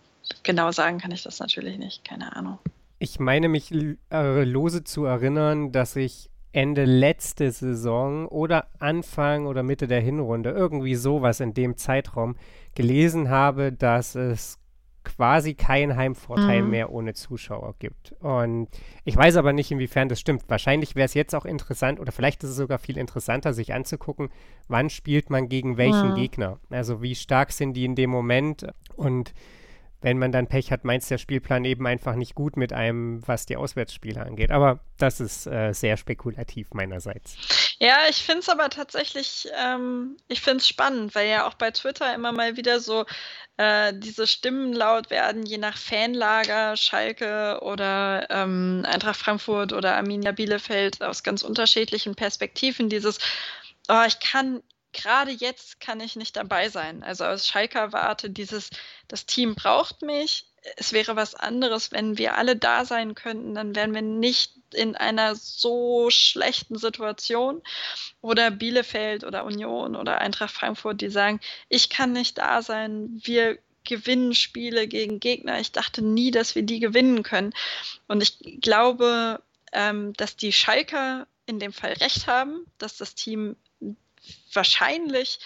genau 0.43 0.73
sagen 0.73 0.99
kann 0.99 1.13
ich 1.13 1.23
das 1.23 1.41
natürlich 1.41 1.79
nicht, 1.79 2.05
keine 2.05 2.35
Ahnung. 2.35 2.59
Ich 2.99 3.21
meine 3.21 3.49
mich 3.49 3.73
äh, 4.11 4.45
lose 4.45 4.85
zu 4.85 5.05
erinnern, 5.05 5.73
dass 5.73 5.97
ich 5.97 6.31
Ende 6.53 6.87
letzte 6.87 7.51
Saison 7.51 8.27
oder 8.29 8.69
Anfang 8.79 9.47
oder 9.47 9.63
Mitte 9.63 9.87
der 9.87 10.01
Hinrunde, 10.01 10.51
irgendwie 10.51 10.95
sowas 10.95 11.41
in 11.41 11.53
dem 11.53 11.77
Zeitraum, 11.77 12.37
gelesen 12.75 13.29
habe, 13.29 13.73
dass 13.73 14.15
es 14.15 14.59
quasi 15.05 15.55
keinen 15.55 15.97
Heimvorteil 15.97 16.63
mhm. 16.63 16.71
mehr 16.71 16.91
ohne 16.91 17.15
Zuschauer 17.15 17.75
gibt. 17.79 18.13
Und 18.21 18.69
ich 19.05 19.17
weiß 19.17 19.37
aber 19.37 19.53
nicht, 19.53 19.71
inwiefern 19.71 20.09
das 20.09 20.19
stimmt. 20.19 20.43
Wahrscheinlich 20.49 20.97
wäre 20.97 21.05
es 21.05 21.15
jetzt 21.15 21.35
auch 21.35 21.45
interessant 21.45 22.01
oder 22.01 22.11
vielleicht 22.11 22.43
ist 22.43 22.51
es 22.51 22.57
sogar 22.57 22.79
viel 22.79 22.99
interessanter, 22.99 23.53
sich 23.53 23.73
anzugucken, 23.73 24.31
wann 24.67 24.91
spielt 24.91 25.31
man 25.31 25.49
gegen 25.49 25.77
welchen 25.77 26.11
mhm. 26.11 26.15
Gegner. 26.17 26.59
Also 26.71 27.03
wie 27.03 27.15
stark 27.15 27.53
sind 27.53 27.75
die 27.75 27.85
in 27.85 27.95
dem 27.95 28.11
Moment 28.11 28.67
und 28.97 29.33
wenn 30.07 30.19
man 30.19 30.31
dann 30.31 30.47
Pech 30.47 30.71
hat, 30.71 30.85
meint 30.85 31.11
der 31.11 31.19
Spielplan 31.19 31.65
eben 31.65 31.85
einfach 31.85 32.15
nicht 32.15 32.37
gut 32.37 32.57
mit 32.57 32.73
einem, 32.73 33.27
was 33.27 33.45
die 33.45 33.57
Auswärtsspiele 33.57 34.25
angeht. 34.25 34.53
Aber 34.53 34.79
das 34.99 35.19
ist 35.19 35.49
äh, 35.49 35.73
sehr 35.73 35.97
spekulativ 35.97 36.69
meinerseits. 36.75 37.37
Ja, 37.81 37.97
ich 38.09 38.19
finde 38.19 38.39
es 38.39 38.49
aber 38.49 38.71
tatsächlich, 38.71 39.49
ähm, 39.61 40.17
ich 40.29 40.43
finde 40.43 40.59
es 40.59 40.69
spannend, 40.69 41.17
weil 41.17 41.29
ja 41.29 41.49
auch 41.49 41.55
bei 41.55 41.73
Twitter 41.73 42.15
immer 42.15 42.31
mal 42.31 42.57
wieder 42.57 42.79
so 42.79 43.05
äh, 43.57 43.93
diese 43.97 44.29
Stimmen 44.29 44.73
laut 44.73 45.11
werden, 45.11 45.45
je 45.45 45.59
nach 45.59 45.77
Fanlager, 45.77 46.77
Schalke 46.77 47.59
oder 47.63 48.29
ähm, 48.31 48.85
Eintracht 48.87 49.17
Frankfurt 49.17 49.73
oder 49.73 49.97
Arminia 49.97 50.31
Bielefeld 50.31 51.03
aus 51.03 51.25
ganz 51.25 51.43
unterschiedlichen 51.43 52.15
Perspektiven. 52.15 52.89
Dieses, 52.89 53.19
oh, 53.89 54.05
ich 54.07 54.21
kann 54.21 54.63
gerade 54.97 55.31
jetzt 55.31 55.79
kann 55.81 56.01
ich 56.01 56.17
nicht 56.17 56.37
dabei 56.37 56.69
sein. 56.69 57.03
Also 57.03 57.25
aus 57.25 57.47
Schalker 57.47 57.93
Warte 57.93 58.31
dieses, 58.31 58.71
das 59.09 59.27
Team 59.27 59.55
braucht 59.55 60.03
mich. 60.03 60.47
Es 60.77 60.93
wäre 60.93 61.15
was 61.15 61.37
anderes, 61.37 61.93
wenn 61.93 62.19
wir 62.19 62.37
alle 62.37 62.57
da 62.57 62.85
sein 62.85 63.15
könnten, 63.15 63.55
dann 63.55 63.77
wären 63.77 63.95
wir 63.95 64.03
nicht 64.03 64.53
in 64.75 64.97
einer 64.97 65.37
so 65.37 66.11
schlechten 66.11 66.77
Situation. 66.77 67.63
Oder 68.21 68.51
Bielefeld 68.51 69.23
oder 69.23 69.45
Union 69.45 69.95
oder 69.95 70.19
Eintracht 70.19 70.53
Frankfurt, 70.53 71.01
die 71.01 71.11
sagen, 71.11 71.41
ich 71.69 71.89
kann 71.89 72.13
nicht 72.13 72.39
da 72.39 72.63
sein, 72.63 73.21
wir 73.23 73.59
gewinnen 73.85 74.35
Spiele 74.35 74.89
gegen 74.89 75.21
Gegner. 75.21 75.61
Ich 75.61 75.71
dachte 75.71 76.03
nie, 76.03 76.33
dass 76.33 76.57
wir 76.57 76.63
die 76.63 76.81
gewinnen 76.81 77.23
können. 77.23 77.53
Und 78.09 78.23
ich 78.23 78.61
glaube, 78.61 79.41
ähm, 79.73 80.13
dass 80.15 80.37
die 80.37 80.53
Schalker 80.53 81.29
in 81.47 81.61
dem 81.61 81.73
Fall 81.73 81.93
recht 81.93 82.27
haben, 82.27 82.67
dass 82.79 82.97
das 82.97 83.15
Team 83.15 83.55
wahrscheinlich 84.53 85.39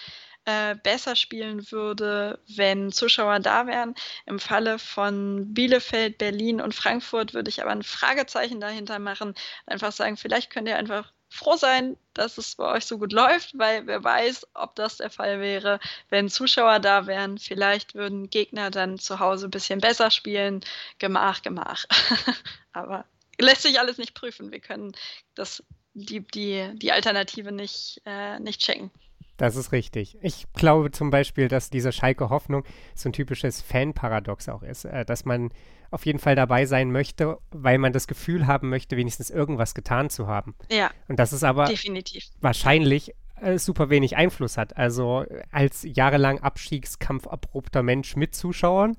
äh, 0.45 0.75
besser 0.75 1.15
spielen 1.15 1.71
würde, 1.71 2.39
wenn 2.47 2.91
Zuschauer 2.91 3.39
da 3.39 3.67
wären. 3.67 3.95
Im 4.25 4.39
Falle 4.39 4.79
von 4.79 5.53
Bielefeld, 5.53 6.17
Berlin 6.17 6.61
und 6.61 6.73
Frankfurt 6.73 7.33
würde 7.33 7.49
ich 7.49 7.61
aber 7.61 7.71
ein 7.71 7.83
Fragezeichen 7.83 8.59
dahinter 8.59 8.99
machen. 8.99 9.35
Einfach 9.65 9.91
sagen, 9.91 10.17
vielleicht 10.17 10.49
könnt 10.49 10.67
ihr 10.67 10.77
einfach 10.77 11.11
froh 11.29 11.55
sein, 11.55 11.95
dass 12.13 12.37
es 12.37 12.55
bei 12.55 12.65
euch 12.65 12.85
so 12.85 12.97
gut 12.97 13.13
läuft, 13.13 13.57
weil 13.57 13.87
wer 13.87 14.03
weiß, 14.03 14.47
ob 14.53 14.75
das 14.75 14.97
der 14.97 15.09
Fall 15.09 15.39
wäre, 15.39 15.79
wenn 16.09 16.27
Zuschauer 16.27 16.79
da 16.79 17.07
wären. 17.07 17.37
Vielleicht 17.37 17.95
würden 17.95 18.29
Gegner 18.29 18.69
dann 18.69 18.99
zu 18.99 19.19
Hause 19.19 19.47
ein 19.47 19.51
bisschen 19.51 19.79
besser 19.79 20.11
spielen. 20.11 20.61
Gemach, 20.99 21.41
gemach. 21.41 21.85
aber 22.73 23.05
lässt 23.39 23.61
sich 23.61 23.79
alles 23.79 23.97
nicht 23.97 24.13
prüfen. 24.13 24.51
Wir 24.51 24.59
können 24.59 24.91
das 25.35 25.63
die, 25.93 26.21
die, 26.21 26.69
die 26.75 26.91
Alternative 26.91 27.51
nicht, 27.51 28.01
äh, 28.05 28.39
nicht 28.39 28.61
checken. 28.61 28.91
Das 29.37 29.55
ist 29.55 29.71
richtig. 29.71 30.17
Ich 30.21 30.45
glaube 30.53 30.91
zum 30.91 31.09
Beispiel, 31.09 31.47
dass 31.47 31.69
diese 31.71 31.91
Schalke 31.91 32.29
Hoffnung 32.29 32.63
so 32.93 33.09
ein 33.09 33.13
typisches 33.13 33.61
Fan-Paradox 33.61 34.49
auch 34.49 34.61
ist, 34.61 34.85
äh, 34.85 35.03
dass 35.03 35.25
man 35.25 35.51
auf 35.89 36.05
jeden 36.05 36.19
Fall 36.19 36.35
dabei 36.35 36.65
sein 36.65 36.91
möchte, 36.91 37.37
weil 37.49 37.77
man 37.77 37.91
das 37.91 38.07
Gefühl 38.07 38.47
haben 38.47 38.69
möchte, 38.69 38.97
wenigstens 38.97 39.29
irgendwas 39.29 39.73
getan 39.73 40.09
zu 40.09 40.27
haben. 40.27 40.55
Ja. 40.71 40.91
Und 41.07 41.17
das 41.19 41.33
ist 41.33 41.43
aber 41.43 41.65
definitiv. 41.65 42.25
wahrscheinlich 42.39 43.13
äh, 43.41 43.57
super 43.57 43.89
wenig 43.89 44.15
Einfluss 44.15 44.57
hat. 44.57 44.77
Also 44.77 45.25
als 45.51 45.83
jahrelang 45.83 46.39
Abstiegskampf 46.39 47.27
abrupter 47.27 47.83
Mensch 47.83 48.15
mit 48.15 48.35
Zuschauern 48.35 48.95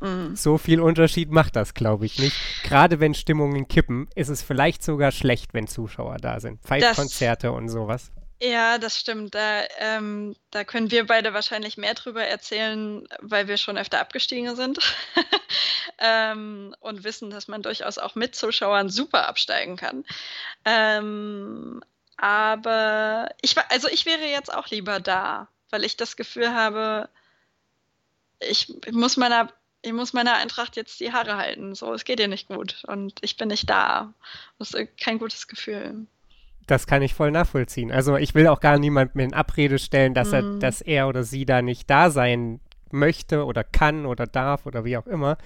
Mhm. 0.00 0.34
So 0.36 0.58
viel 0.58 0.80
Unterschied 0.80 1.30
macht 1.30 1.56
das, 1.56 1.74
glaube 1.74 2.06
ich, 2.06 2.18
nicht. 2.18 2.36
Gerade 2.64 3.00
wenn 3.00 3.14
Stimmungen 3.14 3.68
kippen, 3.68 4.08
ist 4.14 4.28
es 4.28 4.42
vielleicht 4.42 4.82
sogar 4.82 5.12
schlecht, 5.12 5.54
wenn 5.54 5.66
Zuschauer 5.66 6.16
da 6.16 6.40
sind. 6.40 6.60
Pfeifkonzerte 6.62 7.52
und 7.52 7.68
sowas. 7.68 8.10
Ja, 8.42 8.78
das 8.78 8.98
stimmt. 8.98 9.34
Da, 9.34 9.64
ähm, 9.78 10.34
da 10.50 10.64
können 10.64 10.90
wir 10.90 11.06
beide 11.06 11.34
wahrscheinlich 11.34 11.76
mehr 11.76 11.92
drüber 11.92 12.24
erzählen, 12.24 13.06
weil 13.20 13.48
wir 13.48 13.58
schon 13.58 13.76
öfter 13.76 14.00
abgestiegen 14.00 14.56
sind 14.56 14.78
ähm, 15.98 16.74
und 16.80 17.04
wissen, 17.04 17.28
dass 17.28 17.48
man 17.48 17.62
durchaus 17.62 17.98
auch 17.98 18.14
mit 18.14 18.34
Zuschauern 18.34 18.88
super 18.88 19.28
absteigen 19.28 19.76
kann. 19.76 20.04
Ähm, 20.64 21.82
aber 22.16 23.28
ich 23.42 23.56
also 23.68 23.88
ich 23.88 24.06
wäre 24.06 24.24
jetzt 24.24 24.52
auch 24.52 24.68
lieber 24.68 25.00
da, 25.00 25.48
weil 25.68 25.84
ich 25.84 25.98
das 25.98 26.16
Gefühl 26.16 26.54
habe, 26.54 27.10
ich 28.40 28.72
muss 28.90 29.18
meiner 29.18 29.52
ich 29.82 29.92
muss 29.92 30.12
meiner 30.12 30.34
Eintracht 30.36 30.76
jetzt 30.76 31.00
die 31.00 31.12
Haare 31.12 31.36
halten. 31.36 31.74
So, 31.74 31.92
es 31.94 32.04
geht 32.04 32.20
ihr 32.20 32.28
nicht 32.28 32.48
gut 32.48 32.82
und 32.86 33.14
ich 33.22 33.36
bin 33.36 33.48
nicht 33.48 33.68
da. 33.68 34.12
Das 34.58 34.72
ist 34.74 34.98
kein 34.98 35.18
gutes 35.18 35.48
Gefühl. 35.48 36.06
Das 36.66 36.86
kann 36.86 37.02
ich 37.02 37.14
voll 37.14 37.30
nachvollziehen. 37.30 37.90
Also 37.90 38.16
ich 38.16 38.34
will 38.34 38.46
auch 38.46 38.60
gar 38.60 38.78
niemandem 38.78 39.20
in 39.20 39.34
Abrede 39.34 39.78
stellen, 39.78 40.14
dass, 40.14 40.32
er, 40.32 40.42
mhm. 40.42 40.60
dass 40.60 40.80
er 40.80 41.08
oder 41.08 41.24
sie 41.24 41.44
da 41.44 41.62
nicht 41.62 41.88
da 41.90 42.10
sein 42.10 42.60
möchte 42.90 43.44
oder 43.44 43.64
kann 43.64 44.06
oder 44.06 44.26
darf 44.26 44.66
oder 44.66 44.84
wie 44.84 44.96
auch 44.96 45.06
immer. 45.06 45.38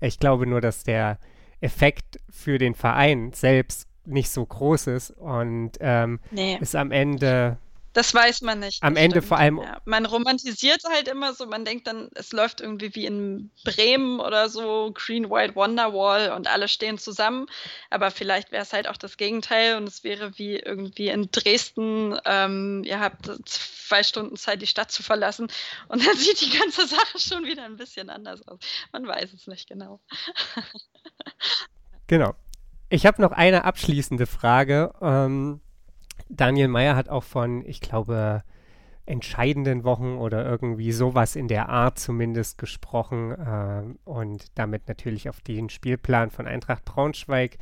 Ich 0.00 0.18
glaube 0.18 0.46
nur, 0.46 0.60
dass 0.60 0.84
der 0.84 1.18
Effekt 1.60 2.20
für 2.30 2.58
den 2.58 2.74
Verein 2.74 3.32
selbst 3.32 3.88
nicht 4.06 4.30
so 4.30 4.44
groß 4.46 4.86
ist 4.86 5.10
und 5.10 5.72
ähm, 5.80 6.20
nee. 6.30 6.56
ist 6.60 6.74
am 6.74 6.90
Ende 6.90 7.58
das 7.92 8.14
weiß 8.14 8.42
man 8.42 8.60
nicht. 8.60 8.82
Am 8.82 8.96
Ende 8.96 9.16
stimmt. 9.16 9.26
vor 9.26 9.38
allem. 9.38 9.58
Ja, 9.58 9.80
man 9.84 10.06
romantisiert 10.06 10.82
halt 10.84 11.08
immer 11.08 11.34
so, 11.34 11.46
man 11.46 11.64
denkt 11.64 11.86
dann, 11.86 12.08
es 12.14 12.32
läuft 12.32 12.60
irgendwie 12.60 12.94
wie 12.94 13.06
in 13.06 13.50
Bremen 13.64 14.20
oder 14.20 14.48
so, 14.48 14.92
Green 14.94 15.28
White 15.28 15.56
Wonderwall 15.56 16.32
und 16.32 16.46
alle 16.46 16.68
stehen 16.68 16.98
zusammen. 16.98 17.46
Aber 17.90 18.10
vielleicht 18.10 18.52
wäre 18.52 18.62
es 18.62 18.72
halt 18.72 18.88
auch 18.88 18.96
das 18.96 19.16
Gegenteil 19.16 19.76
und 19.76 19.88
es 19.88 20.04
wäre 20.04 20.38
wie 20.38 20.56
irgendwie 20.56 21.08
in 21.08 21.30
Dresden, 21.32 22.16
ähm, 22.24 22.82
ihr 22.84 23.00
habt 23.00 23.30
zwei 23.44 24.02
Stunden 24.02 24.36
Zeit, 24.36 24.62
die 24.62 24.66
Stadt 24.66 24.92
zu 24.92 25.02
verlassen 25.02 25.48
und 25.88 26.06
dann 26.06 26.16
sieht 26.16 26.40
die 26.40 26.56
ganze 26.56 26.86
Sache 26.86 27.18
schon 27.18 27.44
wieder 27.44 27.64
ein 27.64 27.76
bisschen 27.76 28.08
anders 28.08 28.46
aus. 28.46 28.60
Man 28.92 29.06
weiß 29.06 29.32
es 29.32 29.48
nicht 29.48 29.68
genau. 29.68 30.00
genau. 32.06 32.34
Ich 32.88 33.06
habe 33.06 33.22
noch 33.22 33.32
eine 33.32 33.64
abschließende 33.64 34.26
Frage. 34.26 34.92
Ähm, 35.00 35.60
Daniel 36.30 36.68
Meyer 36.68 36.96
hat 36.96 37.08
auch 37.08 37.24
von, 37.24 37.64
ich 37.66 37.80
glaube, 37.80 38.42
entscheidenden 39.06 39.82
Wochen 39.84 40.16
oder 40.16 40.44
irgendwie 40.44 40.92
sowas 40.92 41.34
in 41.34 41.48
der 41.48 41.68
Art 41.68 41.98
zumindest 41.98 42.58
gesprochen 42.58 43.32
äh, 43.32 43.82
und 44.08 44.46
damit 44.56 44.88
natürlich 44.88 45.28
auf 45.28 45.40
den 45.40 45.68
Spielplan 45.68 46.30
von 46.30 46.46
Eintracht 46.46 46.84
Braunschweig 46.84 47.58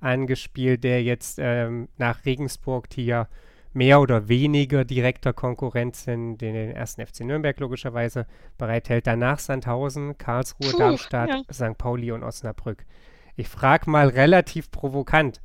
angespielt, 0.00 0.84
der 0.84 1.02
jetzt 1.02 1.38
ähm, 1.40 1.88
nach 1.96 2.24
Regensburg, 2.24 2.90
die 2.90 3.06
ja 3.06 3.28
mehr 3.72 4.00
oder 4.00 4.28
weniger 4.28 4.84
direkter 4.84 5.32
Konkurrent 5.32 5.96
sind, 5.96 6.38
den 6.38 6.54
den 6.54 6.72
ersten 6.72 7.06
FC 7.06 7.20
Nürnberg 7.20 7.58
logischerweise 7.60 8.26
bereithält. 8.58 9.06
Danach 9.06 9.38
Sandhausen, 9.38 10.18
Karlsruhe, 10.18 10.72
Puh, 10.72 10.78
Darmstadt, 10.78 11.30
ja. 11.30 11.42
St. 11.52 11.78
Pauli 11.78 12.12
und 12.12 12.22
Osnabrück. 12.22 12.84
Ich 13.36 13.48
frage 13.48 13.88
mal 13.88 14.08
relativ 14.08 14.70
provokant, 14.70 15.40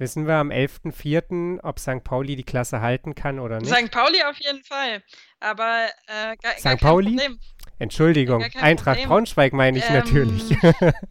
Wissen 0.00 0.26
wir 0.26 0.36
am 0.36 0.50
11.04., 0.50 1.60
ob 1.62 1.78
St. 1.78 2.02
Pauli 2.02 2.34
die 2.34 2.42
Klasse 2.42 2.80
halten 2.80 3.14
kann 3.14 3.38
oder 3.38 3.60
nicht? 3.60 3.70
St. 3.70 3.90
Pauli 3.90 4.22
auf 4.22 4.38
jeden 4.38 4.64
Fall. 4.64 5.02
Aber 5.40 5.88
äh, 6.06 6.38
gar, 6.38 6.52
St. 6.54 6.64
gar 6.64 6.76
Pauli? 6.78 7.16
Problem. 7.16 7.38
Entschuldigung, 7.78 8.42
Eintracht 8.42 8.96
Problem. 8.96 9.08
Braunschweig 9.10 9.52
meine 9.52 9.76
ich 9.76 9.84
ähm, 9.84 9.92
natürlich. 9.92 10.56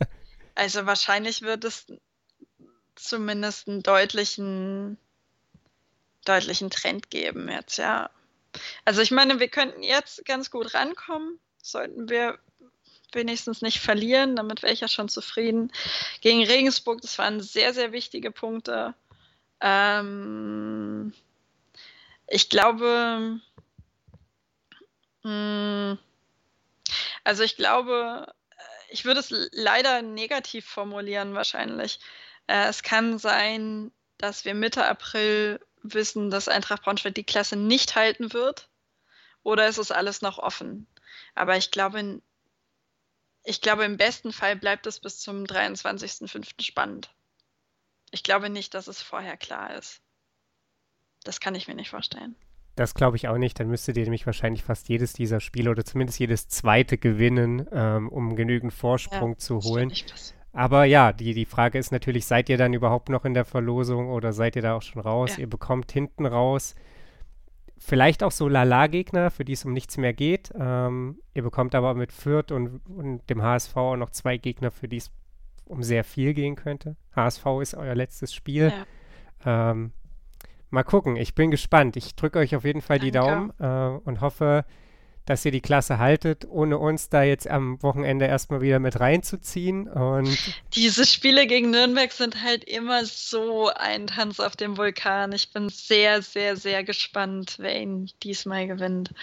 also 0.56 0.88
wahrscheinlich 0.88 1.44
wird 1.44 1.66
es 1.66 1.86
zumindest 2.96 3.68
einen 3.68 3.84
deutlichen, 3.84 4.98
deutlichen 6.26 6.72
Trend 6.72 7.12
geben 7.12 7.48
jetzt, 7.48 7.78
ja. 7.78 8.10
Also 8.86 9.02
ich 9.02 9.12
meine, 9.12 9.40
wir 9.40 9.50
könnten 9.50 9.84
jetzt 9.84 10.26
ganz 10.26 10.50
gut 10.50 10.74
rankommen, 10.74 11.38
sollten 11.62 12.10
wir 12.10 12.40
wenigstens 13.16 13.62
nicht 13.62 13.80
verlieren. 13.80 14.36
Damit 14.36 14.64
wäre 14.64 14.74
ich 14.74 14.82
ja 14.82 14.88
schon 14.88 15.10
zufrieden. 15.10 15.72
Gegen 16.22 16.44
Regensburg, 16.44 17.02
das 17.02 17.18
waren 17.18 17.42
sehr, 17.42 17.74
sehr 17.74 17.92
wichtige 17.92 18.32
Punkte. 18.32 18.96
Ähm, 19.62 21.14
ich 22.28 22.50
glaube, 22.50 23.40
mh, 25.24 25.92
hm, 25.92 26.00
also 27.24 27.44
ich 27.44 27.58
glaube, 27.58 28.34
äh, 28.52 28.64
ich 28.90 29.06
würde 29.06 29.20
es 29.20 29.34
leider 29.52 30.02
negativ 30.02 30.66
formulieren 30.66 31.34
wahrscheinlich. 31.34 32.00
Äh, 32.48 32.68
es 32.68 32.84
kann 32.84 33.20
sein, 33.20 33.92
dass 34.18 34.46
wir 34.46 34.54
Mitte 34.54 34.86
April 34.86 35.60
wissen, 35.82 36.30
dass 36.30 36.48
Eintracht 36.48 36.84
Braunschweig 36.84 37.16
die 37.16 37.24
Klasse 37.24 37.56
nicht 37.56 37.96
halten 37.96 38.34
wird. 38.34 38.70
Oder 39.44 39.68
ist 39.68 39.78
es 39.78 39.92
alles 39.92 40.22
noch 40.22 40.38
offen? 40.38 40.88
Aber 41.36 41.58
ich 41.58 41.72
glaube 41.72 42.22
ich 43.44 43.62
glaube, 43.62 43.86
im 43.86 43.98
besten 43.98 44.32
Fall 44.32 44.56
bleibt 44.56 44.86
es 44.88 45.00
bis 45.00 45.20
zum 45.20 45.44
23.05. 45.44 46.62
spannend. 46.64 47.14
Ich 48.12 48.24
glaube 48.24 48.50
nicht, 48.50 48.74
dass 48.74 48.88
es 48.88 49.02
vorher 49.02 49.38
klar 49.38 49.76
ist. 49.76 50.02
Das 51.24 51.40
kann 51.40 51.56
ich 51.56 51.68
mir 51.68 51.76
nicht 51.76 51.90
vorstellen. 51.90 52.36
Das 52.76 52.94
glaube 52.94 53.18
ich 53.18 53.28
auch 53.28 53.38
nicht. 53.38 53.60
Dann 53.60 53.68
müsstet 53.68 53.98
ihr 53.98 54.04
nämlich 54.04 54.26
wahrscheinlich 54.26 54.64
fast 54.64 54.88
jedes 54.88 55.14
dieser 55.14 55.40
Spiele 55.40 55.70
oder 55.70 55.84
zumindest 55.84 56.20
jedes 56.20 56.48
zweite 56.48 56.98
gewinnen, 56.98 57.68
ähm, 57.72 58.08
um 58.10 58.36
genügend 58.36 58.74
Vorsprung 58.74 59.32
ja, 59.32 59.38
zu 59.38 59.60
holen. 59.62 59.92
Aber 60.54 60.86
ja, 60.86 61.12
die, 61.12 61.34
die 61.34 61.46
Frage 61.46 61.78
ist 61.78 61.92
natürlich, 61.92 62.26
seid 62.26 62.50
ihr 62.50 62.58
dann 62.58 62.74
überhaupt 62.74 63.10
noch 63.10 63.26
in 63.26 63.34
der 63.34 63.46
Verlosung 63.46 64.10
oder 64.10 64.34
seid 64.34 64.56
ihr 64.56 64.62
da 64.62 64.76
auch 64.76 64.82
schon 64.82 65.02
raus? 65.02 65.34
Ja. 65.34 65.40
Ihr 65.40 65.50
bekommt 65.50 65.92
hinten 65.92 66.26
raus 66.26 66.74
vielleicht 67.80 68.24
auch 68.24 68.32
so 68.32 68.48
Lala-Gegner, 68.48 69.32
für 69.32 69.46
die 69.46 69.54
es 69.54 69.66
um 69.66 69.74
nichts 69.74 69.98
mehr 69.98 70.14
geht. 70.14 70.52
Ähm, 70.60 71.20
ihr 71.34 71.44
bekommt 71.44 71.74
aber 71.76 71.94
mit 71.96 72.12
Fürth 72.12 72.52
und, 72.52 72.82
und 72.88 73.28
dem 73.30 73.42
HSV 73.42 73.76
auch 73.76 73.96
noch 73.96 74.12
zwei 74.12 74.38
Gegner, 74.38 74.70
für 74.72 74.88
die 74.88 74.98
es 74.98 75.12
um 75.66 75.84
sehr 75.84 76.04
viel 76.04 76.34
gehen 76.34 76.56
könnte. 76.56 76.96
HSV 77.16 77.46
ist 77.62 77.76
euer 77.76 77.96
letztes 77.96 78.34
Spiel. 78.34 78.74
Ja. 79.46 79.72
Ähm, 79.72 79.94
mal 80.70 80.84
gucken. 80.84 81.16
Ich 81.16 81.36
bin 81.36 81.52
gespannt. 81.52 81.96
Ich 81.96 82.16
drücke 82.16 82.40
euch 82.40 82.56
auf 82.56 82.66
jeden 82.66 82.82
Fall 82.82 83.00
die 83.00 83.12
Danke. 83.12 83.54
Daumen 83.60 83.98
äh, 83.98 84.00
und 84.04 84.22
hoffe, 84.22 84.66
dass 85.30 85.46
ihr 85.46 85.52
die 85.52 85.62
Klasse 85.62 86.00
haltet, 86.00 86.48
ohne 86.50 86.80
uns 86.80 87.10
da 87.10 87.22
jetzt 87.22 87.48
am 87.48 87.82
Wochenende 87.84 88.26
erstmal 88.26 88.62
wieder 88.62 88.80
mit 88.80 89.00
reinzuziehen. 89.00 89.88
Und 89.88 90.36
Diese 90.74 91.06
Spiele 91.06 91.46
gegen 91.46 91.70
Nürnberg 91.70 92.12
sind 92.12 92.44
halt 92.44 92.64
immer 92.64 93.06
so 93.06 93.70
ein 93.76 94.08
Tanz 94.08 94.40
auf 94.40 94.56
dem 94.56 94.76
Vulkan. 94.76 95.32
Ich 95.32 95.54
bin 95.54 95.70
sehr, 95.70 96.24
sehr, 96.24 96.56
sehr 96.56 96.84
gespannt, 96.84 97.58
wer 97.60 97.80
ihn 97.80 98.10
diesmal 98.24 98.66
gewinnt. 98.66 99.14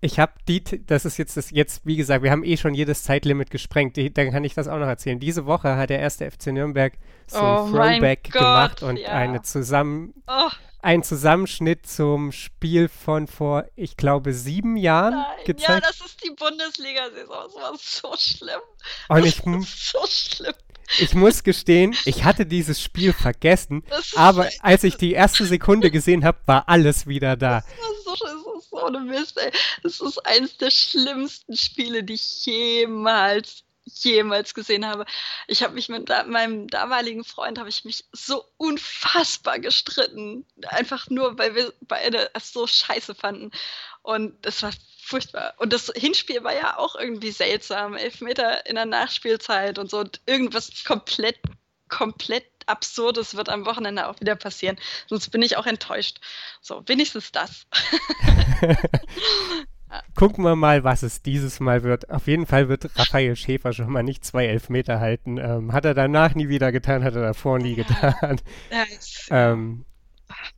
ich 0.00 0.18
habe 0.18 0.32
die, 0.48 0.64
das 0.86 1.04
ist 1.04 1.18
jetzt 1.18 1.36
das, 1.36 1.50
jetzt, 1.50 1.84
wie 1.84 1.96
gesagt, 1.96 2.24
wir 2.24 2.30
haben 2.30 2.42
eh 2.42 2.56
schon 2.56 2.72
jedes 2.72 3.02
Zeitlimit 3.02 3.50
gesprengt. 3.50 3.98
Die, 3.98 4.14
dann 4.14 4.30
kann 4.30 4.44
ich 4.44 4.54
das 4.54 4.66
auch 4.66 4.78
noch 4.78 4.86
erzählen. 4.86 5.20
Diese 5.20 5.44
Woche 5.44 5.76
hat 5.76 5.90
der 5.90 6.00
erste 6.00 6.30
FC 6.30 6.46
Nürnberg 6.46 6.94
so 7.26 7.38
Oh 7.38 7.64
ein 7.66 7.70
Throwback 7.70 8.30
Gott, 8.32 8.32
gemacht 8.32 8.82
und 8.82 8.96
ja. 8.96 9.08
eine 9.08 9.42
zusammen, 9.42 10.14
Oh, 10.26 10.48
ein 10.82 11.04
Zusammenschnitt 11.04 11.86
zum 11.86 12.32
Spiel 12.32 12.88
von 12.88 13.28
vor, 13.28 13.64
ich 13.76 13.96
glaube, 13.96 14.32
sieben 14.32 14.76
Jahren 14.76 15.14
nein. 15.14 15.24
Ja, 15.38 15.44
gezeigt. 15.44 15.86
das 15.86 16.00
ist 16.00 16.24
die 16.24 16.30
Bundesliga-Saison. 16.30 17.44
Das 17.44 17.54
war 17.54 17.72
so 17.78 18.14
schlimm. 18.18 18.60
und 19.08 19.24
ich, 19.24 19.36
so 19.66 20.06
schlimm. 20.08 20.54
ich 20.98 21.14
muss 21.14 21.44
gestehen, 21.44 21.96
ich 22.04 22.24
hatte 22.24 22.44
dieses 22.46 22.82
Spiel 22.82 23.12
vergessen, 23.20 23.84
aber 24.16 24.48
als 24.60 24.82
ich 24.84 24.96
die 24.96 25.12
erste 25.12 25.46
Sekunde 25.46 25.90
gesehen 25.90 26.24
habe, 26.24 26.38
war 26.46 26.68
alles 26.68 27.06
wieder 27.06 27.36
da. 27.36 27.60
das 27.60 28.14
ist 28.14 28.44
so, 28.44 28.58
ist 28.58 28.70
so 28.70 28.84
eine 28.84 29.00
Mist, 29.00 29.38
ey. 29.38 29.52
Das 29.84 30.00
ist 30.00 30.18
eines 30.26 30.56
der 30.58 30.70
schlimmsten 30.70 31.56
Spiele, 31.56 32.02
die 32.02 32.14
ich 32.14 32.44
jemals 32.44 33.62
jemals 34.04 34.54
gesehen 34.54 34.86
habe. 34.86 35.04
Ich 35.46 35.62
habe 35.62 35.74
mich 35.74 35.88
mit 35.88 36.08
da 36.08 36.24
meinem 36.24 36.68
damaligen 36.68 37.24
Freund 37.24 37.58
habe 37.58 37.68
ich 37.68 37.84
mich 37.84 38.04
so 38.12 38.44
unfassbar 38.56 39.58
gestritten, 39.58 40.46
einfach 40.68 41.08
nur 41.10 41.38
weil 41.38 41.54
wir 41.54 41.72
beide 41.82 42.30
es 42.34 42.52
so 42.52 42.66
scheiße 42.66 43.14
fanden 43.14 43.50
und 44.02 44.34
das 44.44 44.62
war 44.62 44.72
furchtbar. 45.02 45.54
Und 45.58 45.72
das 45.72 45.92
Hinspiel 45.94 46.42
war 46.44 46.54
ja 46.54 46.78
auch 46.78 46.94
irgendwie 46.96 47.32
seltsam, 47.32 47.94
Elfmeter 47.94 48.66
in 48.66 48.76
der 48.76 48.86
Nachspielzeit 48.86 49.78
und 49.78 49.90
so 49.90 49.98
und 49.98 50.20
irgendwas 50.26 50.84
komplett 50.84 51.38
komplett 51.88 52.46
absurdes 52.66 53.36
wird 53.36 53.50
am 53.50 53.66
Wochenende 53.66 54.08
auch 54.08 54.18
wieder 54.20 54.34
passieren. 54.34 54.78
Sonst 55.08 55.28
bin 55.30 55.42
ich 55.42 55.56
auch 55.58 55.66
enttäuscht. 55.66 56.20
So, 56.62 56.82
wenigstens 56.86 57.32
das. 57.32 57.66
Gucken 60.14 60.44
wir 60.44 60.56
mal, 60.56 60.84
was 60.84 61.02
es 61.02 61.22
dieses 61.22 61.60
Mal 61.60 61.82
wird. 61.82 62.10
Auf 62.10 62.26
jeden 62.26 62.46
Fall 62.46 62.68
wird 62.68 62.98
Raphael 62.98 63.36
Schäfer 63.36 63.72
schon 63.72 63.90
mal 63.90 64.02
nicht 64.02 64.24
zwei 64.24 64.46
Elfmeter 64.46 65.00
halten. 65.00 65.38
Ähm, 65.38 65.72
hat 65.72 65.84
er 65.84 65.94
danach 65.94 66.34
nie 66.34 66.48
wieder 66.48 66.72
getan, 66.72 67.04
hat 67.04 67.14
er 67.14 67.22
davor 67.22 67.58
nie 67.58 67.74
getan. 67.74 68.40
Ähm, 69.30 69.84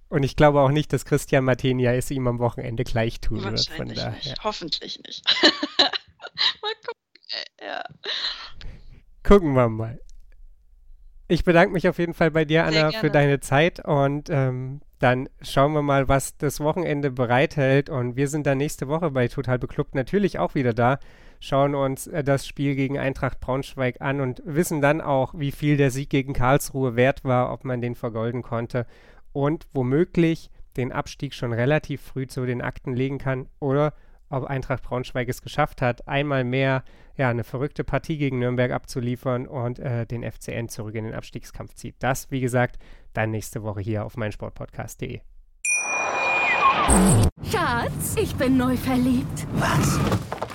und 0.09 0.23
ich 0.23 0.37
glaube 0.37 0.61
auch 0.61 0.71
nicht, 0.71 0.93
dass 0.93 1.05
Christian 1.05 1.45
Martinia 1.45 1.93
es 1.95 2.11
ihm 2.11 2.27
am 2.29 2.39
Wochenende 2.39 2.85
gleich 2.85 3.21
tun 3.21 3.43
wird. 3.43 3.69
Von 3.69 3.89
daher. 3.89 4.13
nicht. 4.13 4.35
Hoffentlich 4.45 5.01
nicht. 5.05 5.25
mal 6.63 6.73
gucken. 6.87 7.03
Ja. 7.61 7.85
Gucken 9.23 9.55
wir 9.55 9.69
mal. 9.69 10.01
Ich 11.27 11.45
bedanke 11.45 11.73
mich 11.73 11.89
auf 11.89 11.99
jeden 11.99 12.15
Fall 12.15 12.31
bei 12.31 12.45
dir, 12.45 12.65
Anna, 12.65 12.93
für 12.93 13.11
deine 13.11 13.41
Zeit 13.41 13.85
und 13.85 14.29
ähm, 14.31 14.83
dann 15.05 15.29
schauen 15.43 15.75
wir 15.75 15.83
mal, 15.83 16.09
was 16.09 16.39
das 16.39 16.61
Wochenende 16.61 17.11
bereithält. 17.11 17.91
Und 17.91 18.17
wir 18.17 18.27
sind 18.27 18.47
dann 18.47 18.57
nächste 18.57 18.89
Woche 18.89 19.11
bei 19.11 19.29
Total 19.29 19.59
Beklubbt 19.59 19.95
natürlich 19.95 20.39
auch 20.39 20.55
wieder 20.55 20.73
da, 20.73 20.99
schauen 21.41 21.75
uns 21.75 22.07
äh, 22.07 22.25
das 22.25 22.47
Spiel 22.47 22.75
gegen 22.75 22.99
Eintracht 22.99 23.39
Braunschweig 23.39 24.01
an 24.01 24.23
und 24.23 24.41
wissen 24.47 24.81
dann 24.81 25.03
auch, 25.03 25.35
wie 25.37 25.53
viel 25.53 25.77
der 25.77 25.91
Sieg 25.91 26.09
gegen 26.09 26.33
Karlsruhe 26.33 26.97
wert 26.97 27.23
war, 27.23 27.53
ob 27.53 27.67
man 27.67 27.83
den 27.83 27.95
vergolden 27.95 28.41
konnte 28.41 28.87
und 29.35 29.67
womöglich 29.75 30.51
den 30.79 30.91
Abstieg 30.91 31.35
schon 31.35 31.53
relativ 31.53 32.01
früh 32.01 32.27
zu 32.27 32.47
den 32.47 32.63
Akten 32.63 32.95
legen 32.95 33.19
kann 33.19 33.47
oder 33.61 33.93
ob 34.37 34.45
Eintracht 34.45 34.83
Braunschweig 34.83 35.29
es 35.29 35.43
geschafft 35.43 35.83
hat, 35.83 36.07
einmal 36.09 36.45
mehr 36.45 36.85
ja, 37.17 37.29
eine 37.29 37.45
verrückte 37.45 37.85
Partie 37.85 38.19
gegen 38.19 38.39
Nürnberg 38.39 38.73
abzuliefern 38.73 39.47
und 39.47 39.79
äh, 39.79 40.07
den 40.07 40.23
FCN 40.23 40.69
zurück 40.69 40.95
in 40.95 41.05
den 41.05 41.15
Abstiegskampf 41.15 41.75
zieht. 41.75 41.97
Das, 42.01 42.31
wie 42.31 42.41
gesagt, 42.41 42.79
dann 43.13 43.31
nächste 43.31 43.63
Woche 43.63 43.81
hier 43.81 44.05
auf 44.05 44.17
meinsportpodcast.de. 44.17 45.21
Schatz, 47.51 48.17
ich 48.21 48.35
bin 48.35 48.57
neu 48.57 48.77
verliebt. 48.77 49.47
Was? 49.55 49.99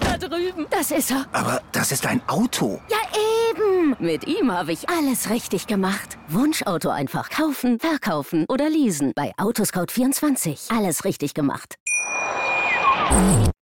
Da 0.02 0.18
drüben. 0.18 0.68
Das 0.70 0.92
ist 0.92 1.12
er. 1.12 1.26
Aber 1.32 1.62
das 1.72 1.92
ist 1.92 2.06
ein 2.06 2.22
Auto. 2.28 2.80
Ja, 2.90 2.98
eben. 3.50 3.96
Mit 4.00 4.28
ihm 4.28 4.52
habe 4.52 4.72
ich 4.72 4.90
alles 4.90 5.30
richtig 5.30 5.68
gemacht. 5.68 6.18
Wunschauto 6.28 6.90
einfach 6.90 7.30
kaufen, 7.30 7.80
verkaufen 7.80 8.46
oder 8.50 8.70
leasen. 8.70 9.14
Bei 9.16 9.32
Autoscout24. 9.38 10.76
Alles 10.76 11.06
richtig 11.06 11.34
gemacht. 11.34 11.76